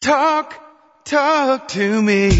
Talk, 0.00 0.54
talk 1.04 1.66
to 1.68 2.00
me. 2.00 2.30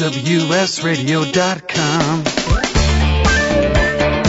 WSRadio.com. 0.00 2.24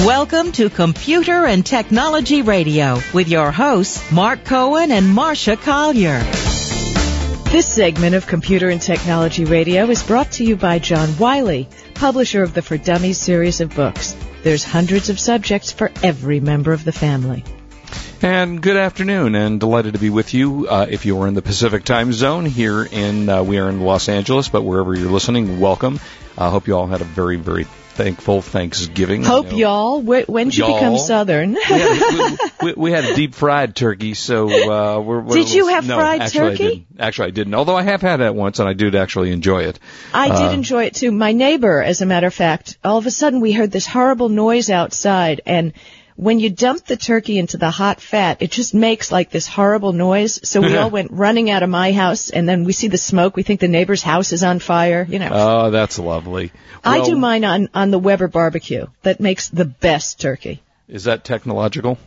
Welcome 0.05 0.51
to 0.51 0.69
Computer 0.69 1.47
and 1.47 1.65
Technology 1.65 2.43
Radio 2.43 2.99
with 3.11 3.27
your 3.27 3.51
hosts, 3.51 4.11
Mark 4.11 4.45
Cohen 4.45 4.91
and 4.91 5.09
Marcia 5.09 5.57
Collier. 5.57 6.19
This 7.49 7.67
segment 7.67 8.13
of 8.13 8.27
Computer 8.27 8.69
and 8.69 8.79
Technology 8.79 9.45
Radio 9.45 9.89
is 9.89 10.03
brought 10.03 10.33
to 10.33 10.45
you 10.45 10.55
by 10.55 10.77
John 10.77 11.17
Wiley, 11.17 11.67
publisher 11.95 12.43
of 12.43 12.53
the 12.53 12.61
For 12.61 12.77
Dummies 12.77 13.17
series 13.17 13.61
of 13.61 13.75
books. 13.75 14.15
There's 14.43 14.63
hundreds 14.63 15.09
of 15.09 15.19
subjects 15.19 15.71
for 15.71 15.89
every 16.03 16.39
member 16.39 16.71
of 16.71 16.83
the 16.83 16.91
family. 16.91 17.43
And 18.23 18.61
good 18.61 18.77
afternoon, 18.77 19.33
and 19.33 19.59
delighted 19.59 19.93
to 19.93 19.99
be 19.99 20.11
with 20.11 20.35
you. 20.35 20.67
Uh, 20.67 20.85
if 20.87 21.07
you 21.07 21.19
are 21.21 21.27
in 21.27 21.33
the 21.33 21.41
Pacific 21.41 21.83
time 21.83 22.13
zone, 22.13 22.45
here 22.45 22.83
in 22.83 23.27
uh, 23.27 23.41
we 23.41 23.57
are 23.57 23.67
in 23.67 23.81
Los 23.81 24.09
Angeles, 24.09 24.47
but 24.47 24.61
wherever 24.61 24.93
you're 24.93 25.09
listening, 25.09 25.59
welcome. 25.59 25.99
I 26.37 26.45
uh, 26.45 26.49
hope 26.51 26.67
you 26.67 26.77
all 26.77 26.85
had 26.85 27.01
a 27.01 27.03
very, 27.03 27.37
very 27.37 27.63
thankful 27.63 28.43
Thanksgiving. 28.43 29.23
Hope 29.23 29.51
y'all. 29.51 30.01
When 30.01 30.49
did 30.49 30.57
you 30.57 30.67
become 30.67 30.99
Southern? 30.99 31.53
we, 31.55 31.59
had, 31.59 32.37
we, 32.61 32.67
we, 32.67 32.73
we 32.73 32.91
had 32.91 33.15
deep 33.15 33.33
fried 33.33 33.75
turkey, 33.75 34.13
so 34.13 34.49
uh, 34.49 34.99
we're, 34.99 35.21
we're 35.21 35.33
Did 35.33 35.51
you 35.51 35.69
have 35.69 35.87
no, 35.87 35.95
fried 35.97 36.21
actually 36.21 36.51
turkey? 36.51 36.63
I 36.63 36.67
didn't. 36.67 36.85
Actually, 36.99 37.27
I 37.27 37.31
didn't. 37.31 37.53
Although 37.55 37.75
I 37.75 37.81
have 37.81 38.01
had 38.01 38.17
that 38.17 38.35
once, 38.35 38.59
and 38.59 38.69
I 38.69 38.73
did 38.73 38.93
actually 38.93 39.31
enjoy 39.31 39.63
it. 39.63 39.79
I 40.13 40.29
Uh, 40.29 40.47
did 40.47 40.53
enjoy 40.53 40.83
it 40.83 40.93
too. 40.93 41.11
My 41.11 41.31
neighbor, 41.31 41.81
as 41.81 42.01
a 42.01 42.05
matter 42.05 42.27
of 42.27 42.35
fact, 42.35 42.77
all 42.83 42.99
of 42.99 43.07
a 43.07 43.11
sudden 43.11 43.41
we 43.41 43.51
heard 43.51 43.71
this 43.71 43.87
horrible 43.87 44.29
noise 44.29 44.69
outside 44.69 45.41
and 45.47 45.73
when 46.21 46.39
you 46.39 46.51
dump 46.51 46.85
the 46.85 46.97
turkey 46.97 47.39
into 47.39 47.57
the 47.57 47.71
hot 47.71 47.99
fat, 47.99 48.43
it 48.43 48.51
just 48.51 48.75
makes 48.75 49.11
like 49.11 49.31
this 49.31 49.47
horrible 49.47 49.91
noise. 49.91 50.39
So 50.47 50.61
we 50.61 50.77
all 50.77 50.89
went 50.97 51.09
running 51.09 51.49
out 51.49 51.63
of 51.63 51.69
my 51.69 51.93
house 51.93 52.29
and 52.29 52.47
then 52.47 52.63
we 52.63 52.73
see 52.73 52.89
the 52.89 52.99
smoke. 52.99 53.35
We 53.35 53.41
think 53.41 53.59
the 53.59 53.67
neighbor's 53.67 54.03
house 54.03 54.31
is 54.31 54.43
on 54.43 54.59
fire, 54.59 55.03
you 55.09 55.17
know. 55.17 55.29
Oh, 55.31 55.71
that's 55.71 55.97
lovely. 55.97 56.51
I 56.83 57.03
do 57.03 57.15
mine 57.15 57.43
on, 57.43 57.69
on 57.73 57.89
the 57.89 57.97
Weber 57.97 58.27
barbecue. 58.27 58.85
That 59.01 59.19
makes 59.19 59.49
the 59.49 59.65
best 59.65 60.21
turkey. 60.21 60.61
Is 60.87 61.05
that 61.05 61.23
technological? 61.23 61.97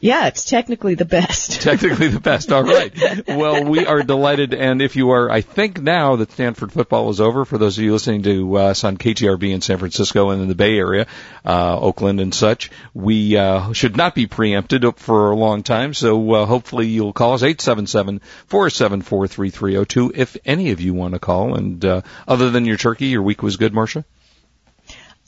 Yeah, 0.00 0.28
it's 0.28 0.46
technically 0.46 0.94
the 0.94 1.04
best. 1.04 1.60
Technically 1.60 2.08
the 2.08 2.20
best. 2.20 2.50
All 2.52 2.62
right. 2.62 2.92
Well, 3.28 3.64
we 3.64 3.84
are 3.84 4.02
delighted, 4.02 4.54
and 4.54 4.80
if 4.80 4.96
you 4.96 5.10
are, 5.10 5.30
I 5.30 5.42
think 5.42 5.80
now 5.80 6.16
that 6.16 6.32
Stanford 6.32 6.72
football 6.72 7.10
is 7.10 7.20
over, 7.20 7.44
for 7.44 7.58
those 7.58 7.76
of 7.76 7.84
you 7.84 7.92
listening 7.92 8.22
to 8.22 8.56
uh, 8.56 8.60
us 8.70 8.84
on 8.84 8.96
KTRB 8.96 9.52
in 9.52 9.60
San 9.60 9.76
Francisco 9.76 10.30
and 10.30 10.40
in 10.40 10.48
the 10.48 10.54
Bay 10.54 10.78
Area, 10.78 11.06
uh, 11.44 11.78
Oakland 11.78 12.20
and 12.20 12.34
such, 12.34 12.70
we 12.94 13.36
uh, 13.36 13.72
should 13.72 13.96
not 13.96 14.14
be 14.14 14.26
preempted 14.26 14.84
for 14.96 15.32
a 15.32 15.36
long 15.36 15.62
time. 15.62 15.92
So 15.92 16.32
uh, 16.32 16.46
hopefully 16.46 16.86
you'll 16.86 17.12
call 17.12 17.34
us 17.34 17.42
eight 17.42 17.60
seven 17.60 17.86
seven 17.86 18.22
four 18.46 18.70
seven 18.70 19.02
four 19.02 19.28
three 19.28 19.50
three 19.50 19.72
zero 19.72 19.84
two 19.84 20.12
if 20.14 20.36
any 20.46 20.70
of 20.70 20.80
you 20.80 20.94
want 20.94 21.12
to 21.14 21.20
call. 21.20 21.54
And 21.54 21.84
uh, 21.84 22.02
other 22.26 22.50
than 22.50 22.64
your 22.64 22.78
turkey, 22.78 23.06
your 23.06 23.22
week 23.22 23.42
was 23.42 23.56
good, 23.56 23.74
Marcia. 23.74 24.04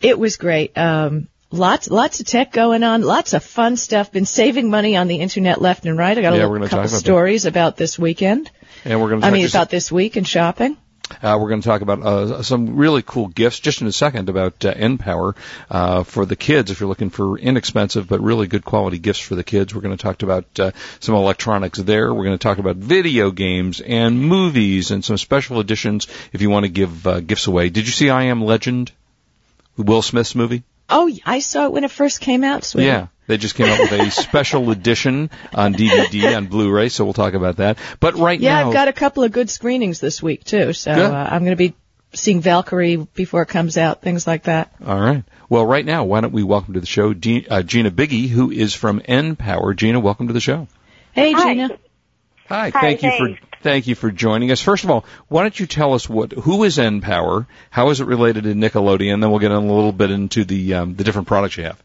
It 0.00 0.18
was 0.18 0.36
great. 0.36 0.76
Um, 0.76 1.28
lots, 1.52 1.88
lots 1.90 2.20
of 2.20 2.26
tech 2.26 2.52
going 2.52 2.82
on, 2.82 3.02
lots 3.02 3.32
of 3.34 3.44
fun 3.44 3.76
stuff. 3.76 4.10
Been 4.10 4.26
saving 4.26 4.70
money 4.70 4.96
on 4.96 5.06
the 5.06 5.16
internet 5.16 5.60
left 5.60 5.86
and 5.86 5.96
right. 5.96 6.16
I 6.16 6.22
got 6.22 6.32
a 6.32 6.36
Yeah, 6.36 6.44
gonna 6.44 6.64
couple 6.64 6.78
about 6.80 6.90
that. 6.90 6.96
stories 6.98 7.44
about 7.44 7.76
this 7.76 7.98
weekend. 7.98 8.50
And 8.84 9.00
we're 9.00 9.10
going 9.10 9.20
to. 9.20 9.26
I 9.26 9.30
mean, 9.30 9.46
about 9.46 9.70
this 9.70 9.92
week 9.92 10.16
and 10.16 10.26
shopping. 10.26 10.76
Uh, 11.22 11.36
we're 11.38 11.50
going 11.50 11.60
to 11.60 11.68
talk 11.68 11.82
about 11.82 12.02
uh, 12.02 12.42
some 12.42 12.76
really 12.76 13.02
cool 13.02 13.28
gifts 13.28 13.60
just 13.60 13.82
in 13.82 13.86
a 13.86 13.92
second 13.92 14.30
about 14.30 14.64
uh, 14.64 14.72
NPower 14.72 15.36
uh, 15.70 16.04
for 16.04 16.24
the 16.24 16.36
kids. 16.36 16.70
If 16.70 16.80
you're 16.80 16.88
looking 16.88 17.10
for 17.10 17.36
inexpensive 17.38 18.08
but 18.08 18.20
really 18.20 18.46
good 18.46 18.64
quality 18.64 18.98
gifts 18.98 19.20
for 19.20 19.34
the 19.34 19.44
kids, 19.44 19.74
we're 19.74 19.82
going 19.82 19.96
to 19.96 20.02
talk 20.02 20.22
about 20.22 20.46
uh, 20.58 20.70
some 21.00 21.14
electronics 21.14 21.78
there. 21.78 22.14
We're 22.14 22.24
going 22.24 22.38
to 22.38 22.42
talk 22.42 22.58
about 22.58 22.76
video 22.76 23.30
games 23.30 23.82
and 23.82 24.20
movies 24.20 24.90
and 24.90 25.04
some 25.04 25.18
special 25.18 25.60
editions 25.60 26.08
if 26.32 26.40
you 26.40 26.48
want 26.48 26.64
to 26.64 26.70
give 26.70 27.06
uh, 27.06 27.20
gifts 27.20 27.46
away. 27.46 27.68
Did 27.68 27.84
you 27.84 27.92
see 27.92 28.08
I 28.08 28.24
Am 28.24 28.42
Legend? 28.42 28.90
Will 29.76 30.02
Smith's 30.02 30.34
movie? 30.34 30.62
Oh, 30.92 31.10
I 31.24 31.40
saw 31.40 31.64
it 31.66 31.72
when 31.72 31.84
it 31.84 31.90
first 31.90 32.20
came 32.20 32.44
out. 32.44 32.64
Sweetie. 32.64 32.86
Yeah. 32.86 33.06
They 33.26 33.36
just 33.38 33.54
came 33.54 33.66
out 33.66 33.78
with 33.78 33.92
a 33.92 34.10
special 34.22 34.70
edition 34.70 35.30
on 35.54 35.74
DVD 35.74 36.36
on 36.36 36.46
Blu-ray, 36.46 36.88
so 36.88 37.04
we'll 37.04 37.14
talk 37.14 37.34
about 37.34 37.56
that. 37.56 37.78
But 38.00 38.16
right 38.16 38.38
Yeah, 38.38 38.60
now, 38.60 38.68
I've 38.68 38.74
got 38.74 38.88
a 38.88 38.92
couple 38.92 39.22
of 39.22 39.32
good 39.32 39.48
screenings 39.48 40.00
this 40.00 40.22
week 40.22 40.44
too. 40.44 40.72
So 40.72 40.90
uh, 40.90 41.28
I'm 41.30 41.44
going 41.44 41.52
to 41.52 41.56
be 41.56 41.74
seeing 42.14 42.40
Valkyrie 42.40 42.96
before 42.96 43.42
it 43.42 43.46
comes 43.46 43.78
out, 43.78 44.02
things 44.02 44.26
like 44.26 44.44
that. 44.44 44.72
All 44.84 45.00
right. 45.00 45.24
Well, 45.48 45.64
right 45.64 45.84
now, 45.84 46.04
why 46.04 46.20
don't 46.20 46.32
we 46.32 46.42
welcome 46.42 46.74
to 46.74 46.80
the 46.80 46.86
show 46.86 47.14
Ge- 47.14 47.46
uh, 47.48 47.62
Gina 47.62 47.90
Biggie, 47.90 48.28
who 48.28 48.50
is 48.50 48.74
from 48.74 49.00
N 49.04 49.36
Power. 49.36 49.72
Gina, 49.74 50.00
welcome 50.00 50.26
to 50.26 50.32
the 50.34 50.40
show. 50.40 50.66
Hey, 51.12 51.32
Hi. 51.32 51.54
Gina. 51.54 51.78
Hi. 52.52 52.68
Hi, 52.68 52.80
thank 52.80 53.02
you 53.02 53.10
for 53.16 53.38
thank 53.62 53.86
you 53.86 53.94
for 53.94 54.10
joining 54.10 54.50
us. 54.50 54.60
First 54.60 54.84
of 54.84 54.90
all, 54.90 55.06
why 55.28 55.40
don't 55.40 55.58
you 55.58 55.66
tell 55.66 55.94
us 55.94 56.06
what 56.06 56.32
who 56.32 56.64
is 56.64 56.78
N 56.78 57.00
Power? 57.00 57.46
How 57.70 57.88
is 57.88 58.02
it 58.02 58.06
related 58.06 58.44
to 58.44 58.52
Nickelodeon? 58.52 59.22
Then 59.22 59.30
we'll 59.30 59.38
get 59.38 59.52
in 59.52 59.56
a 59.56 59.60
little 59.60 59.90
bit 59.90 60.10
into 60.10 60.44
the 60.44 60.74
um, 60.74 60.94
the 60.94 61.02
different 61.02 61.28
products 61.28 61.56
you 61.56 61.64
have. 61.64 61.82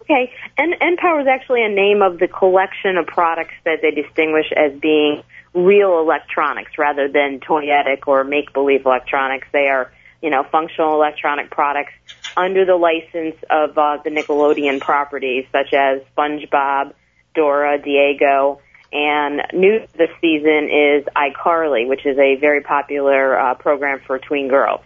Okay, 0.00 0.32
and 0.56 0.72
NPower 0.72 1.20
is 1.20 1.26
actually 1.26 1.62
a 1.62 1.68
name 1.68 2.00
of 2.00 2.18
the 2.18 2.26
collection 2.26 2.96
of 2.96 3.06
products 3.06 3.52
that 3.66 3.82
they 3.82 3.90
distinguish 3.90 4.46
as 4.56 4.72
being 4.80 5.22
real 5.52 5.98
electronics 6.00 6.78
rather 6.78 7.08
than 7.08 7.40
toyetic 7.40 8.06
or 8.08 8.24
make-believe 8.24 8.86
electronics. 8.86 9.46
They 9.52 9.68
are, 9.68 9.92
you 10.22 10.30
know, 10.30 10.42
functional 10.44 10.94
electronic 10.94 11.50
products 11.50 11.92
under 12.34 12.64
the 12.64 12.76
license 12.76 13.36
of 13.50 13.76
uh, 13.76 13.98
the 14.02 14.08
Nickelodeon 14.08 14.80
properties 14.80 15.44
such 15.52 15.74
as 15.74 16.00
SpongeBob, 16.16 16.94
Dora, 17.34 17.76
Diego, 17.78 18.62
and 18.92 19.42
new 19.52 19.86
this 19.96 20.10
season 20.20 20.68
is 20.70 21.04
iCarly, 21.16 21.88
which 21.88 22.06
is 22.06 22.18
a 22.18 22.36
very 22.36 22.62
popular 22.62 23.38
uh, 23.38 23.54
program 23.54 24.00
for 24.06 24.18
tween 24.18 24.48
girls. 24.48 24.80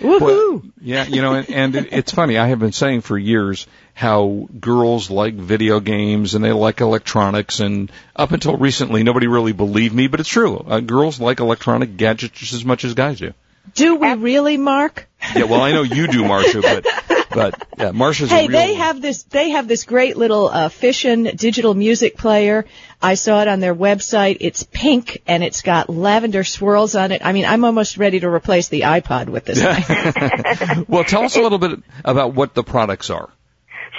Woohoo! 0.00 0.20
Well, 0.20 0.62
yeah, 0.80 1.06
you 1.06 1.22
know, 1.22 1.34
and, 1.34 1.50
and 1.50 1.76
it, 1.76 1.92
it's 1.92 2.12
funny. 2.12 2.38
I 2.38 2.48
have 2.48 2.60
been 2.60 2.72
saying 2.72 3.00
for 3.00 3.18
years 3.18 3.66
how 3.94 4.48
girls 4.60 5.10
like 5.10 5.34
video 5.34 5.80
games 5.80 6.34
and 6.34 6.44
they 6.44 6.52
like 6.52 6.80
electronics, 6.80 7.60
and 7.60 7.90
up 8.14 8.30
until 8.30 8.56
recently, 8.56 9.02
nobody 9.02 9.26
really 9.26 9.52
believed 9.52 9.94
me, 9.94 10.06
but 10.06 10.20
it's 10.20 10.28
true. 10.28 10.58
Uh, 10.58 10.80
girls 10.80 11.20
like 11.20 11.40
electronic 11.40 11.96
gadgets 11.96 12.38
just 12.38 12.52
as 12.52 12.64
much 12.64 12.84
as 12.84 12.94
guys 12.94 13.18
do. 13.18 13.34
Do 13.74 13.96
we 13.96 14.14
really, 14.14 14.56
Mark? 14.56 15.08
Yeah, 15.34 15.44
well, 15.44 15.62
I 15.62 15.72
know 15.72 15.82
you 15.82 16.06
do, 16.06 16.24
Marcia, 16.24 16.60
but 16.60 16.86
but 17.38 17.68
yeah, 17.78 17.90
Marcia's 17.92 18.30
Hey, 18.30 18.46
a 18.46 18.48
real. 18.48 18.58
they 18.58 18.74
have 18.74 19.00
this. 19.00 19.22
They 19.24 19.50
have 19.50 19.68
this 19.68 19.84
great 19.84 20.16
little 20.16 20.48
uh, 20.48 20.68
Fission 20.68 21.24
digital 21.36 21.74
music 21.74 22.16
player. 22.16 22.66
I 23.00 23.14
saw 23.14 23.42
it 23.42 23.48
on 23.48 23.60
their 23.60 23.74
website. 23.74 24.38
It's 24.40 24.64
pink 24.64 25.22
and 25.26 25.44
it's 25.44 25.62
got 25.62 25.88
lavender 25.88 26.42
swirls 26.42 26.96
on 26.96 27.12
it. 27.12 27.22
I 27.24 27.32
mean, 27.32 27.44
I'm 27.44 27.64
almost 27.64 27.96
ready 27.96 28.20
to 28.20 28.28
replace 28.28 28.68
the 28.68 28.82
iPod 28.82 29.28
with 29.28 29.44
this 29.44 29.62
thing. 29.62 30.84
well, 30.88 31.04
tell 31.04 31.22
us 31.22 31.36
a 31.36 31.40
little 31.40 31.58
bit 31.58 31.78
about 32.04 32.34
what 32.34 32.54
the 32.54 32.64
products 32.64 33.10
are. 33.10 33.30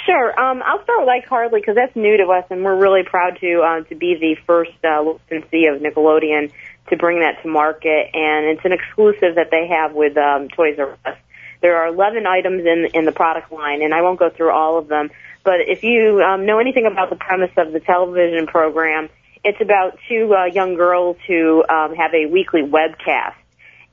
Sure. 0.05 0.39
Um, 0.39 0.61
I'll 0.65 0.83
start 0.83 1.01
with 1.01 1.23
iCarly 1.23 1.61
because 1.61 1.75
that's 1.75 1.95
new 1.95 2.17
to 2.17 2.23
us, 2.31 2.45
and 2.49 2.63
we're 2.63 2.75
really 2.75 3.03
proud 3.03 3.37
to 3.39 3.61
uh, 3.61 3.83
to 3.89 3.95
be 3.95 4.17
the 4.19 4.35
first 4.45 4.71
uh, 4.83 5.01
licensee 5.03 5.67
of 5.67 5.81
Nickelodeon 5.81 6.51
to 6.89 6.97
bring 6.97 7.19
that 7.19 7.41
to 7.43 7.47
market, 7.47 8.09
and 8.13 8.47
it's 8.47 8.65
an 8.65 8.71
exclusive 8.71 9.35
that 9.35 9.49
they 9.51 9.67
have 9.67 9.93
with 9.93 10.17
um, 10.17 10.49
Toys 10.49 10.77
R 10.79 10.97
Us. 11.05 11.17
There 11.61 11.77
are 11.77 11.87
11 11.87 12.25
items 12.25 12.65
in 12.65 12.87
in 12.93 13.05
the 13.05 13.11
product 13.11 13.51
line, 13.51 13.81
and 13.81 13.93
I 13.93 14.01
won't 14.01 14.19
go 14.19 14.29
through 14.29 14.51
all 14.51 14.77
of 14.77 14.87
them. 14.87 15.09
But 15.43 15.61
if 15.67 15.83
you 15.83 16.21
um, 16.21 16.45
know 16.45 16.59
anything 16.59 16.85
about 16.85 17.09
the 17.09 17.15
premise 17.15 17.51
of 17.57 17.71
the 17.71 17.79
television 17.79 18.47
program, 18.47 19.09
it's 19.43 19.59
about 19.61 19.97
two 20.07 20.33
uh, 20.33 20.45
young 20.45 20.75
girls 20.75 21.17
who 21.27 21.63
um, 21.67 21.95
have 21.95 22.13
a 22.13 22.25
weekly 22.31 22.61
webcast. 22.61 23.35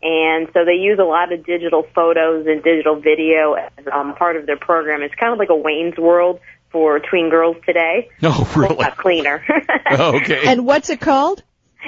And 0.03 0.49
so 0.53 0.65
they 0.65 0.75
use 0.75 0.99
a 1.01 1.05
lot 1.05 1.33
of 1.33 1.45
digital 1.45 1.85
photos 1.95 2.47
and 2.47 2.63
digital 2.63 3.01
video 3.01 3.55
as 3.55 3.87
um, 3.93 4.15
part 4.15 4.37
of 4.37 4.47
their 4.47 4.59
program. 4.59 5.03
It's 5.03 5.15
kind 5.15 5.33
of 5.33 5.39
like 5.39 5.49
a 5.49 5.57
Wayne's 5.57 5.97
World 5.97 6.41
for 6.71 7.01
tween 7.01 7.31
girls 7.31 7.57
today. 7.65 8.11
No, 8.21 8.31
A 8.55 8.59
really? 8.59 8.77
lot 8.77 8.97
cleaner. 8.97 9.43
okay. 9.93 10.47
and 10.47 10.67
what's 10.67 10.91
it 10.91 11.01
called? 11.01 11.43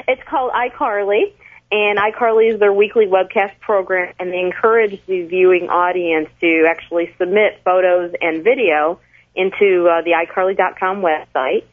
It's 0.07 0.23
called 0.29 0.53
iCarly, 0.53 1.35
and 1.71 1.99
iCarly 1.99 2.55
is 2.55 2.61
their 2.61 2.73
weekly 2.73 3.07
webcast 3.07 3.59
program, 3.61 4.15
and 4.19 4.33
they 4.33 4.41
encourage 4.41 5.01
the 5.07 5.25
viewing 5.25 5.69
audience 5.69 6.29
to 6.41 6.65
actually 6.69 7.15
submit 7.19 7.61
photos 7.65 8.15
and 8.21 8.43
video 8.43 9.01
into 9.35 9.87
uh, 9.89 10.03
the 10.03 10.13
iCarly.com 10.27 11.03
website, 11.03 11.65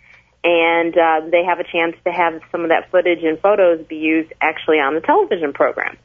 and 0.44 0.98
uh, 0.98 1.22
they 1.32 1.44
have 1.46 1.60
a 1.60 1.64
chance 1.64 1.96
to 2.04 2.12
have 2.12 2.42
some 2.52 2.62
of 2.62 2.70
that 2.70 2.92
footage 2.92 3.24
and 3.24 3.40
photos 3.40 3.86
be 3.88 3.96
used 3.96 4.34
actually 4.42 4.78
on 4.78 4.96
the 4.96 5.02
television 5.02 5.54
program. 5.54 5.98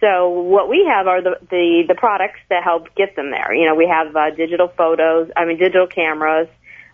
So 0.00 0.28
what 0.28 0.68
we 0.68 0.86
have 0.88 1.06
are 1.06 1.22
the, 1.22 1.38
the, 1.50 1.84
the 1.88 1.94
products 1.94 2.38
that 2.48 2.62
help 2.62 2.94
get 2.94 3.16
them 3.16 3.30
there. 3.30 3.54
You 3.54 3.66
know, 3.66 3.74
we 3.74 3.88
have 3.88 4.14
uh, 4.14 4.30
digital 4.30 4.68
photos, 4.68 5.30
I 5.36 5.46
mean 5.46 5.58
digital 5.58 5.86
cameras. 5.86 6.48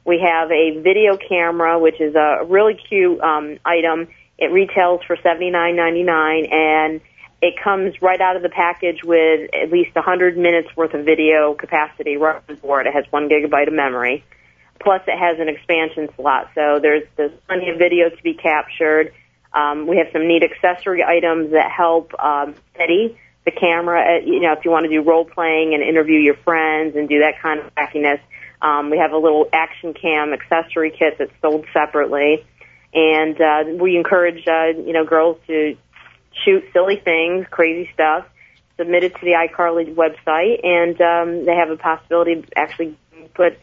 We 0.04 0.18
have 0.20 0.50
a 0.50 0.80
video 0.80 1.16
camera, 1.16 1.78
which 1.78 2.00
is 2.00 2.14
a 2.14 2.44
really 2.44 2.74
cute 2.74 3.20
um, 3.20 3.58
item. 3.64 4.08
It 4.42 4.50
retails 4.50 5.02
for 5.06 5.16
seventy 5.22 5.50
nine 5.50 5.76
ninety 5.76 6.02
nine, 6.02 6.46
and 6.50 7.00
it 7.40 7.54
comes 7.62 7.94
right 8.02 8.20
out 8.20 8.34
of 8.34 8.42
the 8.42 8.48
package 8.48 9.04
with 9.04 9.50
at 9.54 9.70
least 9.70 9.94
100 9.94 10.36
minutes 10.36 10.68
worth 10.76 10.94
of 10.94 11.04
video 11.04 11.54
capacity 11.54 12.16
right 12.16 12.40
on 12.48 12.54
board. 12.56 12.86
It 12.88 12.92
has 12.92 13.04
one 13.10 13.28
gigabyte 13.28 13.66
of 13.68 13.74
memory. 13.74 14.24
Plus, 14.80 15.00
it 15.08 15.16
has 15.18 15.38
an 15.40 15.48
expansion 15.48 16.08
slot, 16.16 16.50
so 16.56 16.80
there's 16.82 17.04
there's 17.16 17.30
plenty 17.46 17.70
of 17.70 17.78
video 17.78 18.08
to 18.10 18.22
be 18.24 18.34
captured. 18.34 19.14
Um, 19.52 19.86
we 19.86 19.98
have 19.98 20.08
some 20.12 20.26
neat 20.26 20.42
accessory 20.42 21.04
items 21.04 21.52
that 21.52 21.70
help 21.70 22.12
um, 22.18 22.56
steady 22.74 23.16
the 23.44 23.52
camera. 23.52 24.00
uh, 24.00 24.26
You 24.26 24.40
know, 24.40 24.52
if 24.54 24.64
you 24.64 24.72
want 24.72 24.84
to 24.86 24.90
do 24.90 25.02
role 25.02 25.24
playing 25.24 25.74
and 25.74 25.84
interview 25.84 26.18
your 26.18 26.36
friends 26.42 26.96
and 26.96 27.08
do 27.08 27.20
that 27.20 27.40
kind 27.40 27.60
of 27.60 27.72
wackiness, 27.76 28.18
um, 28.60 28.90
we 28.90 28.98
have 28.98 29.12
a 29.12 29.18
little 29.18 29.48
action 29.52 29.94
cam 29.94 30.32
accessory 30.32 30.90
kit 30.90 31.14
that's 31.18 31.32
sold 31.40 31.64
separately, 31.72 32.44
and 32.94 33.40
uh, 33.40 33.64
we 33.82 33.96
encourage 33.96 34.46
uh, 34.46 34.66
you 34.78 34.92
know 34.92 35.04
girls 35.04 35.38
to 35.46 35.76
shoot 36.44 36.64
silly 36.72 36.96
things, 36.96 37.46
crazy 37.50 37.90
stuff, 37.94 38.26
submit 38.76 39.04
it 39.04 39.14
to 39.14 39.20
the 39.20 39.32
iCarly 39.48 39.94
website, 39.94 40.64
and 40.64 41.00
um, 41.00 41.44
they 41.44 41.54
have 41.54 41.70
a 41.70 41.76
possibility 41.76 42.32
of 42.34 42.44
actually 42.56 42.96
put 43.34 43.58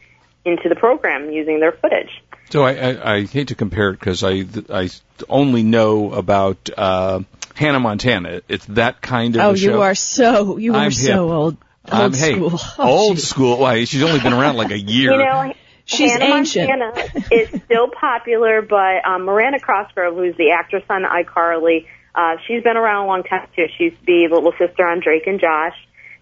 into 0.46 0.70
the 0.70 0.76
program 0.76 1.30
using 1.31 1.60
their 1.60 1.72
footage. 1.74 2.10
So 2.50 2.64
I, 2.64 2.74
I, 2.74 3.14
I 3.16 3.26
hate 3.26 3.50
to 3.50 3.56
compare 3.56 3.90
it 3.90 4.00
because 4.00 4.24
I 4.24 4.46
I 4.70 4.90
only 5.28 5.62
know 5.64 6.14
about 6.14 6.70
uh, 6.76 7.22
Hannah 7.54 7.80
Montana. 7.80 8.42
It's 8.48 8.66
that 8.68 9.02
kind 9.02 9.36
of 9.36 9.42
Oh, 9.42 9.52
a 9.52 9.58
show. 9.58 9.72
you 9.72 9.81
are 9.81 9.96
so 9.96 10.58
you 10.58 10.74
are 10.74 10.78
I'm 10.80 10.92
so 10.92 11.08
hip. 11.12 11.18
old. 11.20 11.58
Old 11.92 12.02
I'm, 12.02 12.14
hey, 12.14 12.36
school. 12.36 12.60
Oh, 12.80 12.88
old 12.88 13.16
geez. 13.18 13.28
school. 13.28 13.58
Why? 13.60 13.84
She's 13.86 14.04
only 14.04 14.20
been 14.20 14.34
around 14.34 14.58
like 14.58 14.72
a 14.72 14.78
year. 14.96 15.12
You 15.12 15.18
know, 15.18 15.54
She's 15.90 16.12
Hannah 16.12 16.36
ancient. 16.36 16.70
Montana 16.70 17.26
is 17.32 17.50
still 17.64 17.90
popular, 17.90 18.62
but 18.62 19.06
um, 19.06 19.26
Miranda 19.26 19.60
Cosgrove, 19.60 20.16
who's 20.16 20.38
the 20.38 20.52
actress 20.52 20.84
on 20.88 21.04
iCarly, 21.04 21.88
uh, 22.14 22.36
she's 22.46 22.62
been 22.64 22.78
around 22.78 23.06
a 23.06 23.08
long 23.08 23.24
time 23.24 23.48
too. 23.56 23.66
She 23.78 23.86
used 23.86 24.00
to 24.00 24.06
be 24.06 24.28
the 24.30 24.36
little 24.36 24.54
sister 24.60 24.86
on 24.86 25.00
Drake 25.00 25.26
and 25.26 25.40
Josh. 25.40 25.76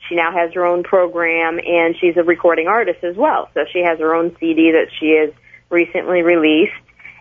She 0.07 0.15
now 0.15 0.31
has 0.31 0.53
her 0.53 0.65
own 0.65 0.83
program, 0.83 1.59
and 1.59 1.95
she's 1.99 2.15
a 2.15 2.23
recording 2.23 2.67
artist 2.67 3.03
as 3.03 3.17
well. 3.17 3.49
So 3.53 3.65
she 3.73 3.79
has 3.79 3.99
her 3.99 4.15
own 4.15 4.35
CD 4.39 4.71
that 4.71 4.87
she 4.97 5.17
has 5.19 5.33
recently 5.69 6.21
released. 6.21 6.71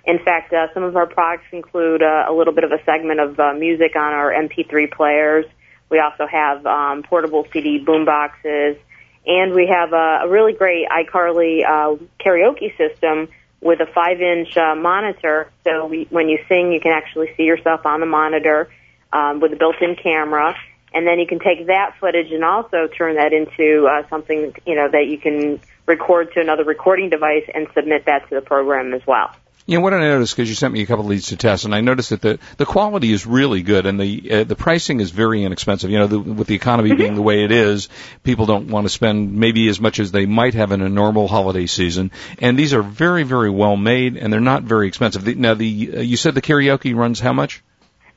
In 0.04 0.20
fact, 0.20 0.52
uh, 0.52 0.72
some 0.72 0.84
of 0.84 0.94
our 0.94 1.06
products 1.06 1.46
include 1.50 2.00
uh, 2.00 2.26
a 2.28 2.32
little 2.32 2.52
bit 2.52 2.62
of 2.62 2.70
a 2.70 2.78
segment 2.84 3.18
of 3.18 3.40
uh, 3.40 3.54
music 3.54 3.96
on 3.96 4.12
our 4.12 4.30
MP3 4.30 4.92
players. 4.92 5.46
We 5.90 5.98
also 5.98 6.28
have 6.30 6.64
um, 6.64 7.02
portable 7.02 7.44
CD 7.52 7.78
boom 7.78 8.04
boxes, 8.04 8.76
and 9.26 9.52
we 9.52 9.66
have 9.66 9.92
a, 9.92 10.20
a 10.24 10.28
really 10.28 10.52
great 10.52 10.86
iCarly 10.88 11.64
uh, 11.64 11.96
karaoke 12.24 12.76
system 12.76 13.28
with 13.60 13.80
a 13.80 13.86
five-inch 13.86 14.56
uh, 14.56 14.74
monitor. 14.74 15.50
So 15.64 15.86
we, 15.86 16.06
when 16.10 16.28
you 16.28 16.38
sing, 16.48 16.72
you 16.72 16.80
can 16.80 16.92
actually 16.92 17.34
see 17.36 17.42
yourself 17.42 17.84
on 17.84 18.00
the 18.00 18.06
monitor 18.06 18.70
um, 19.12 19.40
with 19.40 19.52
a 19.52 19.56
built-in 19.56 19.96
camera, 19.96 20.54
and 20.92 21.06
then 21.06 21.18
you 21.18 21.26
can 21.26 21.40
take 21.40 21.66
that 21.66 21.94
footage 21.98 22.30
and 22.30 22.44
also 22.44 22.86
turn 22.86 23.16
that 23.16 23.32
into 23.32 23.86
uh, 23.86 24.08
something 24.08 24.54
you 24.66 24.74
know 24.74 24.88
that 24.90 25.06
you 25.08 25.18
can 25.18 25.60
record 25.86 26.32
to 26.34 26.40
another 26.40 26.64
recording 26.64 27.10
device 27.10 27.44
and 27.54 27.66
submit 27.74 28.06
that 28.06 28.28
to 28.28 28.34
the 28.34 28.40
program 28.40 28.94
as 28.94 29.04
well. 29.06 29.34
You 29.68 29.78
know 29.78 29.82
what 29.82 29.94
I 29.94 29.98
noticed 29.98 30.36
because 30.36 30.48
you 30.48 30.54
sent 30.54 30.72
me 30.72 30.82
a 30.82 30.86
couple 30.86 31.04
of 31.04 31.10
leads 31.10 31.28
to 31.28 31.36
test, 31.36 31.64
and 31.64 31.74
I 31.74 31.80
noticed 31.80 32.10
that 32.10 32.20
the 32.20 32.38
the 32.56 32.64
quality 32.64 33.12
is 33.12 33.26
really 33.26 33.62
good, 33.62 33.84
and 33.84 33.98
the 33.98 34.30
uh, 34.30 34.44
the 34.44 34.54
pricing 34.54 35.00
is 35.00 35.10
very 35.10 35.42
inexpensive. 35.42 35.90
You 35.90 35.98
know, 35.98 36.06
the, 36.06 36.20
with 36.20 36.46
the 36.46 36.54
economy 36.54 36.94
being 36.94 37.16
the 37.16 37.22
way 37.22 37.42
it 37.42 37.50
is, 37.50 37.88
people 38.22 38.46
don't 38.46 38.68
want 38.68 38.84
to 38.84 38.90
spend 38.90 39.32
maybe 39.32 39.68
as 39.68 39.80
much 39.80 39.98
as 39.98 40.12
they 40.12 40.24
might 40.24 40.54
have 40.54 40.70
in 40.70 40.82
a 40.82 40.88
normal 40.88 41.26
holiday 41.26 41.66
season. 41.66 42.12
And 42.38 42.56
these 42.56 42.74
are 42.74 42.82
very 42.82 43.24
very 43.24 43.50
well 43.50 43.76
made, 43.76 44.16
and 44.16 44.32
they're 44.32 44.40
not 44.40 44.62
very 44.62 44.86
expensive. 44.86 45.24
The, 45.24 45.34
now, 45.34 45.54
the 45.54 45.94
uh, 45.96 46.00
you 46.00 46.16
said 46.16 46.36
the 46.36 46.42
karaoke 46.42 46.94
runs 46.94 47.18
how 47.18 47.32
much? 47.32 47.60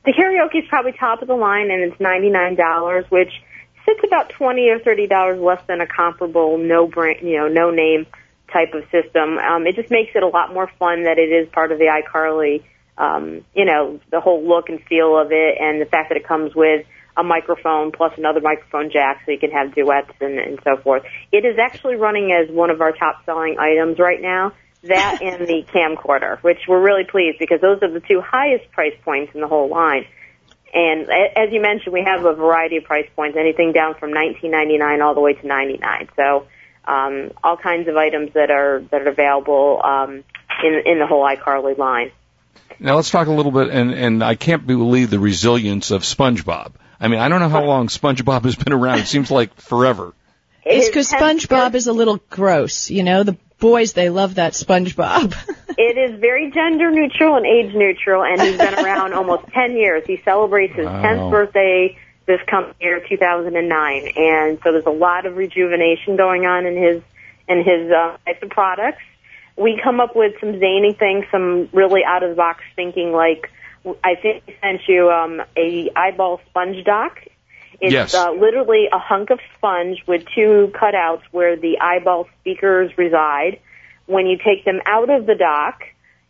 The 0.04 0.12
karaoke 0.12 0.62
is 0.62 0.68
probably 0.68 0.92
top 0.92 1.20
of 1.20 1.26
the 1.26 1.34
line, 1.34 1.72
and 1.72 1.82
it's 1.82 1.98
ninety 1.98 2.30
nine 2.30 2.54
dollars, 2.54 3.06
which 3.08 3.32
sits 3.84 4.00
about 4.04 4.28
twenty 4.30 4.68
or 4.68 4.78
thirty 4.78 5.08
dollars 5.08 5.40
less 5.40 5.62
than 5.66 5.80
a 5.80 5.86
comparable 5.88 6.58
no 6.58 6.86
brand, 6.86 7.26
you 7.26 7.38
know, 7.38 7.48
no 7.48 7.72
name 7.72 8.06
type 8.52 8.74
of 8.74 8.84
system. 8.90 9.38
Um, 9.38 9.66
it 9.66 9.76
just 9.76 9.90
makes 9.90 10.12
it 10.14 10.22
a 10.22 10.28
lot 10.28 10.52
more 10.52 10.70
fun 10.78 11.04
that 11.04 11.18
it 11.18 11.30
is 11.32 11.48
part 11.52 11.72
of 11.72 11.78
the 11.78 11.86
iCarly, 11.86 12.64
um, 12.98 13.44
you 13.54 13.64
know, 13.64 14.00
the 14.10 14.20
whole 14.20 14.46
look 14.46 14.68
and 14.68 14.82
feel 14.84 15.18
of 15.18 15.32
it, 15.32 15.56
and 15.60 15.80
the 15.80 15.86
fact 15.86 16.10
that 16.10 16.16
it 16.16 16.26
comes 16.26 16.54
with 16.54 16.86
a 17.16 17.22
microphone 17.22 17.92
plus 17.92 18.12
another 18.16 18.40
microphone 18.40 18.90
jack, 18.90 19.22
so 19.24 19.32
you 19.32 19.38
can 19.38 19.50
have 19.50 19.74
duets 19.74 20.12
and, 20.20 20.38
and 20.38 20.58
so 20.64 20.76
forth. 20.82 21.02
It 21.32 21.44
is 21.44 21.58
actually 21.58 21.96
running 21.96 22.32
as 22.32 22.54
one 22.54 22.70
of 22.70 22.80
our 22.80 22.92
top 22.92 23.24
selling 23.26 23.56
items 23.58 23.98
right 23.98 24.20
now. 24.20 24.52
That 24.84 25.20
and 25.22 25.46
the 25.46 25.64
camcorder, 25.72 26.42
which 26.42 26.60
we're 26.68 26.82
really 26.82 27.04
pleased 27.04 27.38
because 27.38 27.60
those 27.60 27.82
are 27.82 27.90
the 27.90 28.00
two 28.00 28.22
highest 28.24 28.70
price 28.70 28.94
points 29.04 29.32
in 29.34 29.40
the 29.40 29.48
whole 29.48 29.68
line. 29.68 30.06
And 30.72 31.08
as 31.36 31.52
you 31.52 31.60
mentioned, 31.60 31.92
we 31.92 32.04
have 32.06 32.24
a 32.24 32.32
variety 32.32 32.76
of 32.76 32.84
price 32.84 33.08
points, 33.16 33.36
anything 33.36 33.72
down 33.72 33.94
from 33.98 34.12
19.99 34.12 35.04
all 35.04 35.14
the 35.14 35.20
way 35.20 35.34
to 35.34 35.46
99. 35.46 36.08
So 36.14 36.46
um, 36.90 37.30
all 37.44 37.56
kinds 37.56 37.88
of 37.88 37.96
items 37.96 38.32
that 38.34 38.50
are 38.50 38.82
that 38.90 39.02
are 39.02 39.08
available 39.08 39.80
um, 39.82 40.24
in 40.64 40.82
in 40.84 40.98
the 40.98 41.06
whole 41.06 41.24
iCarly 41.24 41.78
line. 41.78 42.10
Now 42.78 42.96
let's 42.96 43.10
talk 43.10 43.26
a 43.28 43.32
little 43.32 43.52
bit, 43.52 43.68
and 43.68 43.92
and 43.92 44.24
I 44.24 44.34
can't 44.34 44.66
believe 44.66 45.10
the 45.10 45.18
resilience 45.20 45.90
of 45.90 46.02
SpongeBob. 46.02 46.72
I 46.98 47.08
mean, 47.08 47.20
I 47.20 47.28
don't 47.28 47.40
know 47.40 47.48
how 47.48 47.64
long 47.64 47.88
SpongeBob 47.88 48.44
has 48.44 48.56
been 48.56 48.72
around. 48.72 48.98
It 49.00 49.06
seems 49.06 49.30
like 49.30 49.54
forever. 49.60 50.12
It's 50.64 50.88
because 50.88 51.10
SpongeBob 51.10 51.74
is 51.74 51.86
a 51.86 51.92
little 51.92 52.18
gross. 52.28 52.90
You 52.90 53.02
know, 53.02 53.22
the 53.22 53.36
boys 53.58 53.92
they 53.92 54.10
love 54.10 54.34
that 54.36 54.52
SpongeBob. 54.54 55.34
It 55.82 55.96
is 55.96 56.20
very 56.20 56.50
gender 56.50 56.90
neutral 56.90 57.36
and 57.36 57.46
age 57.46 57.74
neutral, 57.74 58.22
and 58.22 58.38
he's 58.42 58.58
been 58.58 58.74
around 58.84 59.14
almost 59.14 59.46
10 59.54 59.76
years. 59.76 60.02
He 60.06 60.20
celebrates 60.26 60.74
his 60.74 60.84
Wow. 60.84 61.02
10th 61.02 61.30
birthday 61.30 61.96
this 62.30 62.40
coming 62.48 62.74
year, 62.80 63.02
2009, 63.08 64.12
and 64.16 64.58
so 64.62 64.70
there's 64.72 64.86
a 64.86 64.90
lot 64.90 65.26
of 65.26 65.36
rejuvenation 65.36 66.16
going 66.16 66.46
on 66.46 66.64
in 66.66 66.76
his 66.76 67.02
in 67.48 67.58
his 67.58 67.90
uh, 67.90 68.16
types 68.24 68.42
of 68.42 68.50
products. 68.50 69.02
We 69.56 69.80
come 69.82 69.98
up 70.00 70.14
with 70.14 70.34
some 70.40 70.58
zany 70.60 70.92
things, 70.92 71.24
some 71.32 71.68
really 71.72 72.02
out 72.06 72.22
of 72.22 72.30
the 72.30 72.36
box 72.36 72.62
thinking. 72.76 73.12
Like 73.12 73.50
I 74.04 74.14
think 74.14 74.44
we 74.46 74.56
sent 74.60 74.82
you 74.86 75.10
um, 75.10 75.42
a 75.56 75.90
eyeball 75.96 76.40
sponge 76.48 76.84
dock. 76.84 77.18
It's 77.80 77.92
Yes. 77.92 78.14
uh, 78.14 78.32
literally 78.32 78.88
a 78.92 78.98
hunk 78.98 79.30
of 79.30 79.40
sponge 79.56 79.98
with 80.06 80.24
two 80.34 80.70
cutouts 80.74 81.22
where 81.32 81.56
the 81.56 81.78
eyeball 81.80 82.28
speakers 82.40 82.96
reside. 82.96 83.58
When 84.06 84.26
you 84.26 84.38
take 84.38 84.64
them 84.64 84.80
out 84.86 85.08
of 85.08 85.26
the 85.26 85.34
dock 85.34 85.82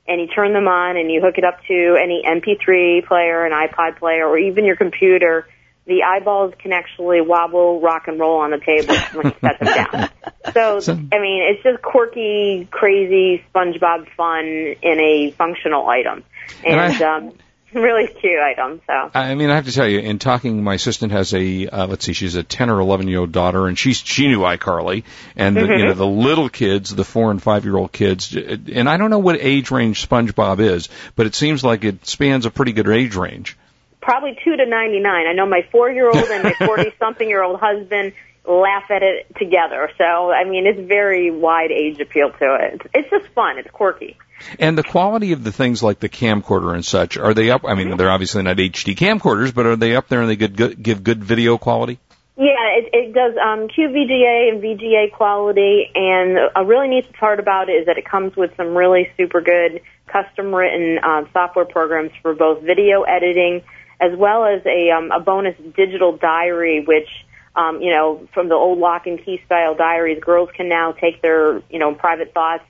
and 0.07 0.21
you 0.21 0.29
turn 0.29 0.53
them 0.53 0.69
on 0.69 0.97
and 0.97 1.11
you 1.11 1.21
hook 1.21 1.39
it 1.39 1.45
up 1.45 1.59
to 1.67 1.97
any 2.01 2.23
MP3 2.27 3.07
player, 3.07 3.45
an 3.45 3.53
iPod 3.53 3.99
player, 3.99 4.27
or 4.27 4.39
even 4.39 4.65
your 4.65 4.77
computer, 4.77 5.47
the 5.91 6.05
eyeballs 6.05 6.55
can 6.59 6.73
actually 6.73 7.21
wobble, 7.21 7.81
rock 7.81 8.09
and 8.09 8.19
roll 8.19 8.39
on 8.41 8.51
the 8.53 8.59
table 8.59 8.95
when 9.13 9.27
you 9.27 9.35
set 9.41 9.59
them 9.59 9.75
down. 9.75 10.09
So, 10.55 10.81
So- 10.81 10.93
I 10.95 11.19
mean, 11.21 11.43
it's 11.43 11.63
just 11.63 11.83
quirky, 11.83 12.67
crazy 12.71 13.45
SpongeBob 13.55 14.09
fun 14.17 14.47
in 14.47 14.99
a 14.99 15.31
functional 15.33 15.87
item. 15.87 16.25
And 16.65 16.81
I- 16.81 17.17
um, 17.17 17.33
really 17.75 18.09
cute 18.09 18.41
item, 18.41 18.81
so. 18.87 19.11
I 19.15 19.35
mean, 19.35 19.51
I 19.51 19.55
have 19.57 19.67
to 19.67 19.73
tell 19.73 19.87
you, 19.87 20.01
in 20.01 20.19
talking, 20.19 20.65
my 20.65 20.75
assistant 20.75 21.13
has 21.13 21.35
a 21.35 21.69
uh, 21.69 21.87
let's 21.87 22.05
see, 22.07 22.15
she's 22.15 22.35
a 22.37 22.43
ten 22.43 22.71
or 22.71 22.81
eleven 22.81 23.07
year 23.07 23.21
old 23.21 23.33
daughter, 23.33 23.67
and 23.69 23.79
she 23.79 23.93
she 23.93 24.27
knew 24.29 24.41
iCarly, 24.41 25.05
and 25.37 25.57
the, 25.57 25.61
you 25.67 25.85
know 25.85 25.95
the 25.95 26.07
little 26.07 26.49
kids, 26.49 26.93
the 26.93 27.05
four 27.05 27.31
and 27.31 27.41
five 27.41 27.65
year 27.65 27.77
old 27.77 27.93
kids, 27.93 28.35
and 28.35 28.89
I 28.89 28.97
don't 28.97 29.11
know 29.11 29.21
what 29.21 29.37
age 29.41 29.71
range 29.71 30.09
SpongeBob 30.09 30.59
is, 30.59 30.89
but 31.15 31.27
it 31.27 31.35
seems 31.37 31.63
like 31.63 31.85
it 31.85 32.07
spans 32.07 32.45
a 32.47 32.51
pretty 32.51 32.73
good 32.73 32.89
age 32.89 33.15
range. 33.15 33.57
Probably 34.01 34.37
two 34.45 34.57
to 34.57 34.67
ninety 34.67 35.01
nine. 35.01 35.27
I 35.27 35.33
know 35.33 35.47
my 35.47 35.67
four 35.71 35.91
year 35.91 36.09
old 36.09 36.31
and 36.31 36.43
my 36.43 36.53
forty 36.67 36.93
something 36.99 37.29
year 37.29 37.43
old 37.43 37.61
husband 37.61 38.13
laugh 38.47 38.91
at 38.91 39.03
it 39.03 39.27
together. 39.39 39.91
So 39.99 40.31
I 40.31 40.45
mean, 40.45 40.67
it's 40.67 40.81
very 40.81 41.31
wide 41.31 41.71
age 41.71 42.01
appeal 42.01 42.31
to 42.31 42.59
it. 42.61 42.83
It's 42.95 43.11
just 43.11 43.27
fun. 43.35 43.59
It's 43.59 43.71
quirky. 43.71 44.17
And 44.59 44.77
the 44.77 44.83
quality 44.83 45.33
of 45.33 45.45
the 45.45 45.53
things 45.53 45.83
like 45.83 46.01
the 46.01 46.09
camcorder 46.09 46.75
and 46.75 46.85
such, 46.85 47.19
are 47.19 47.35
they 47.35 47.51
up? 47.51 47.65
I 47.65 47.75
mean, 47.75 47.97
they're 47.99 48.11
obviously 48.11 48.43
not 48.43 48.57
HD 48.57 48.97
camcorders, 48.97 49.55
but 49.55 49.67
are 49.67 49.77
they 49.77 49.95
up 49.95 50.09
there 50.09 50.23
and 50.23 50.31
they 50.31 50.37
good, 50.37 50.57
good, 50.57 50.83
give 50.83 51.05
good 51.05 51.23
video 51.23 51.59
quality? 51.59 51.99
Yeah, 52.39 52.79
it, 52.79 52.89
it 52.95 53.13
does 53.13 53.35
um, 53.37 53.69
QVGA 53.69 54.49
and 54.49 54.63
VGA 54.63 55.13
quality, 55.13 55.91
and 55.95 56.39
a 56.57 56.65
really 56.65 56.89
neat 56.89 57.13
part 57.13 57.39
about 57.39 57.69
it 57.69 57.73
is 57.73 57.87
that 57.87 57.99
it 57.99 58.07
comes 58.07 58.35
with 58.35 58.57
some 58.57 58.75
really 58.75 59.11
super 59.19 59.43
good 59.43 59.83
custom 60.07 60.55
written 60.55 60.99
um, 61.05 61.29
software 61.35 61.67
programs 61.67 62.13
for 62.23 62.35
both 62.35 62.63
video 62.63 63.03
editing 63.03 63.63
as 64.01 64.17
well 64.17 64.45
as 64.45 64.63
a, 64.65 64.91
um, 64.91 65.11
a 65.13 65.21
bonus 65.21 65.57
digital 65.77 66.17
diary, 66.17 66.85
which 66.85 67.09
um, 67.55 67.81
you 67.83 67.91
know 67.91 68.27
from 68.33 68.49
the 68.49 68.55
old 68.55 68.79
lock 68.79 69.07
and 69.07 69.23
key 69.25 69.41
style 69.45 69.75
diaries, 69.75 70.23
girls 70.23 70.49
can 70.55 70.69
now 70.69 70.93
take 70.93 71.21
their 71.21 71.63
you 71.71 71.79
know 71.79 71.95
private 71.95 72.33
thoughts, 72.33 72.65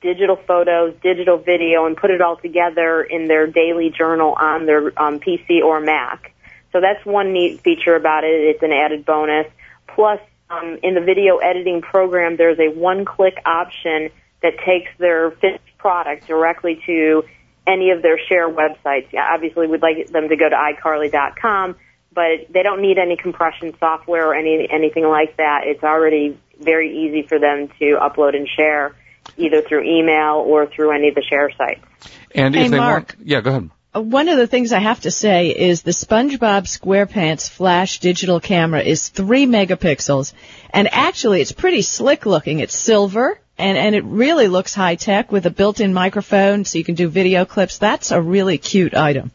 digital 0.00 0.36
photos, 0.36 0.94
digital 1.02 1.38
video, 1.38 1.86
and 1.86 1.96
put 1.96 2.10
it 2.10 2.20
all 2.20 2.36
together 2.36 3.02
in 3.02 3.28
their 3.28 3.46
daily 3.46 3.90
journal 3.90 4.34
on 4.38 4.66
their 4.66 4.86
um, 5.00 5.20
PC 5.20 5.62
or 5.62 5.80
Mac. 5.80 6.34
So 6.72 6.80
that's 6.80 7.04
one 7.04 7.32
neat 7.32 7.60
feature 7.60 7.94
about 7.94 8.24
it. 8.24 8.30
It's 8.30 8.62
an 8.62 8.72
added 8.72 9.04
bonus. 9.04 9.46
Plus, 9.94 10.20
um, 10.48 10.78
in 10.82 10.94
the 10.94 11.02
video 11.02 11.36
editing 11.36 11.82
program, 11.82 12.36
there's 12.36 12.58
a 12.58 12.68
one-click 12.68 13.36
option 13.44 14.10
that 14.42 14.54
takes 14.64 14.90
their 14.98 15.30
finished 15.32 15.62
product 15.78 16.26
directly 16.26 16.82
to 16.86 17.24
any 17.66 17.90
of 17.90 18.02
their 18.02 18.18
share 18.28 18.48
websites. 18.48 19.12
Yeah, 19.12 19.28
obviously, 19.32 19.66
we'd 19.66 19.82
like 19.82 20.08
them 20.08 20.28
to 20.28 20.36
go 20.36 20.48
to 20.48 20.56
iCarly.com, 20.56 21.76
but 22.14 22.46
they 22.50 22.62
don't 22.62 22.82
need 22.82 22.98
any 22.98 23.16
compression 23.16 23.74
software 23.78 24.28
or 24.28 24.34
any 24.34 24.68
anything 24.70 25.04
like 25.04 25.36
that. 25.36 25.62
It's 25.64 25.82
already 25.82 26.38
very 26.60 27.06
easy 27.06 27.26
for 27.26 27.38
them 27.38 27.68
to 27.78 27.98
upload 28.00 28.36
and 28.36 28.48
share, 28.48 28.94
either 29.36 29.62
through 29.62 29.84
email 29.84 30.36
or 30.46 30.66
through 30.66 30.92
any 30.92 31.08
of 31.08 31.14
the 31.14 31.22
share 31.22 31.50
sites. 31.56 31.80
And 32.34 32.54
Hey, 32.54 32.66
if 32.66 32.70
they 32.70 32.78
Mark. 32.78 33.14
want, 33.16 33.26
yeah, 33.28 33.40
go 33.40 33.50
ahead. 33.50 33.70
Uh, 33.94 34.00
one 34.00 34.28
of 34.28 34.38
the 34.38 34.46
things 34.46 34.72
I 34.72 34.78
have 34.78 35.00
to 35.02 35.10
say 35.10 35.48
is 35.50 35.82
the 35.82 35.90
SpongeBob 35.90 36.64
SquarePants 36.64 37.50
flash 37.50 38.00
digital 38.00 38.40
camera 38.40 38.80
is 38.80 39.08
three 39.10 39.46
megapixels, 39.46 40.32
and 40.70 40.88
actually 40.92 41.42
it's 41.42 41.52
pretty 41.52 41.82
slick 41.82 42.24
looking. 42.24 42.60
It's 42.60 42.74
silver, 42.74 43.38
and 43.62 43.78
and 43.78 43.94
it 43.94 44.04
really 44.04 44.48
looks 44.48 44.74
high 44.74 44.96
tech 44.96 45.32
with 45.32 45.46
a 45.46 45.50
built-in 45.50 45.94
microphone, 45.94 46.64
so 46.64 46.78
you 46.78 46.84
can 46.84 46.94
do 46.94 47.08
video 47.08 47.44
clips. 47.44 47.78
That's 47.78 48.10
a 48.10 48.20
really 48.20 48.58
cute 48.58 48.94
item. 48.94 49.30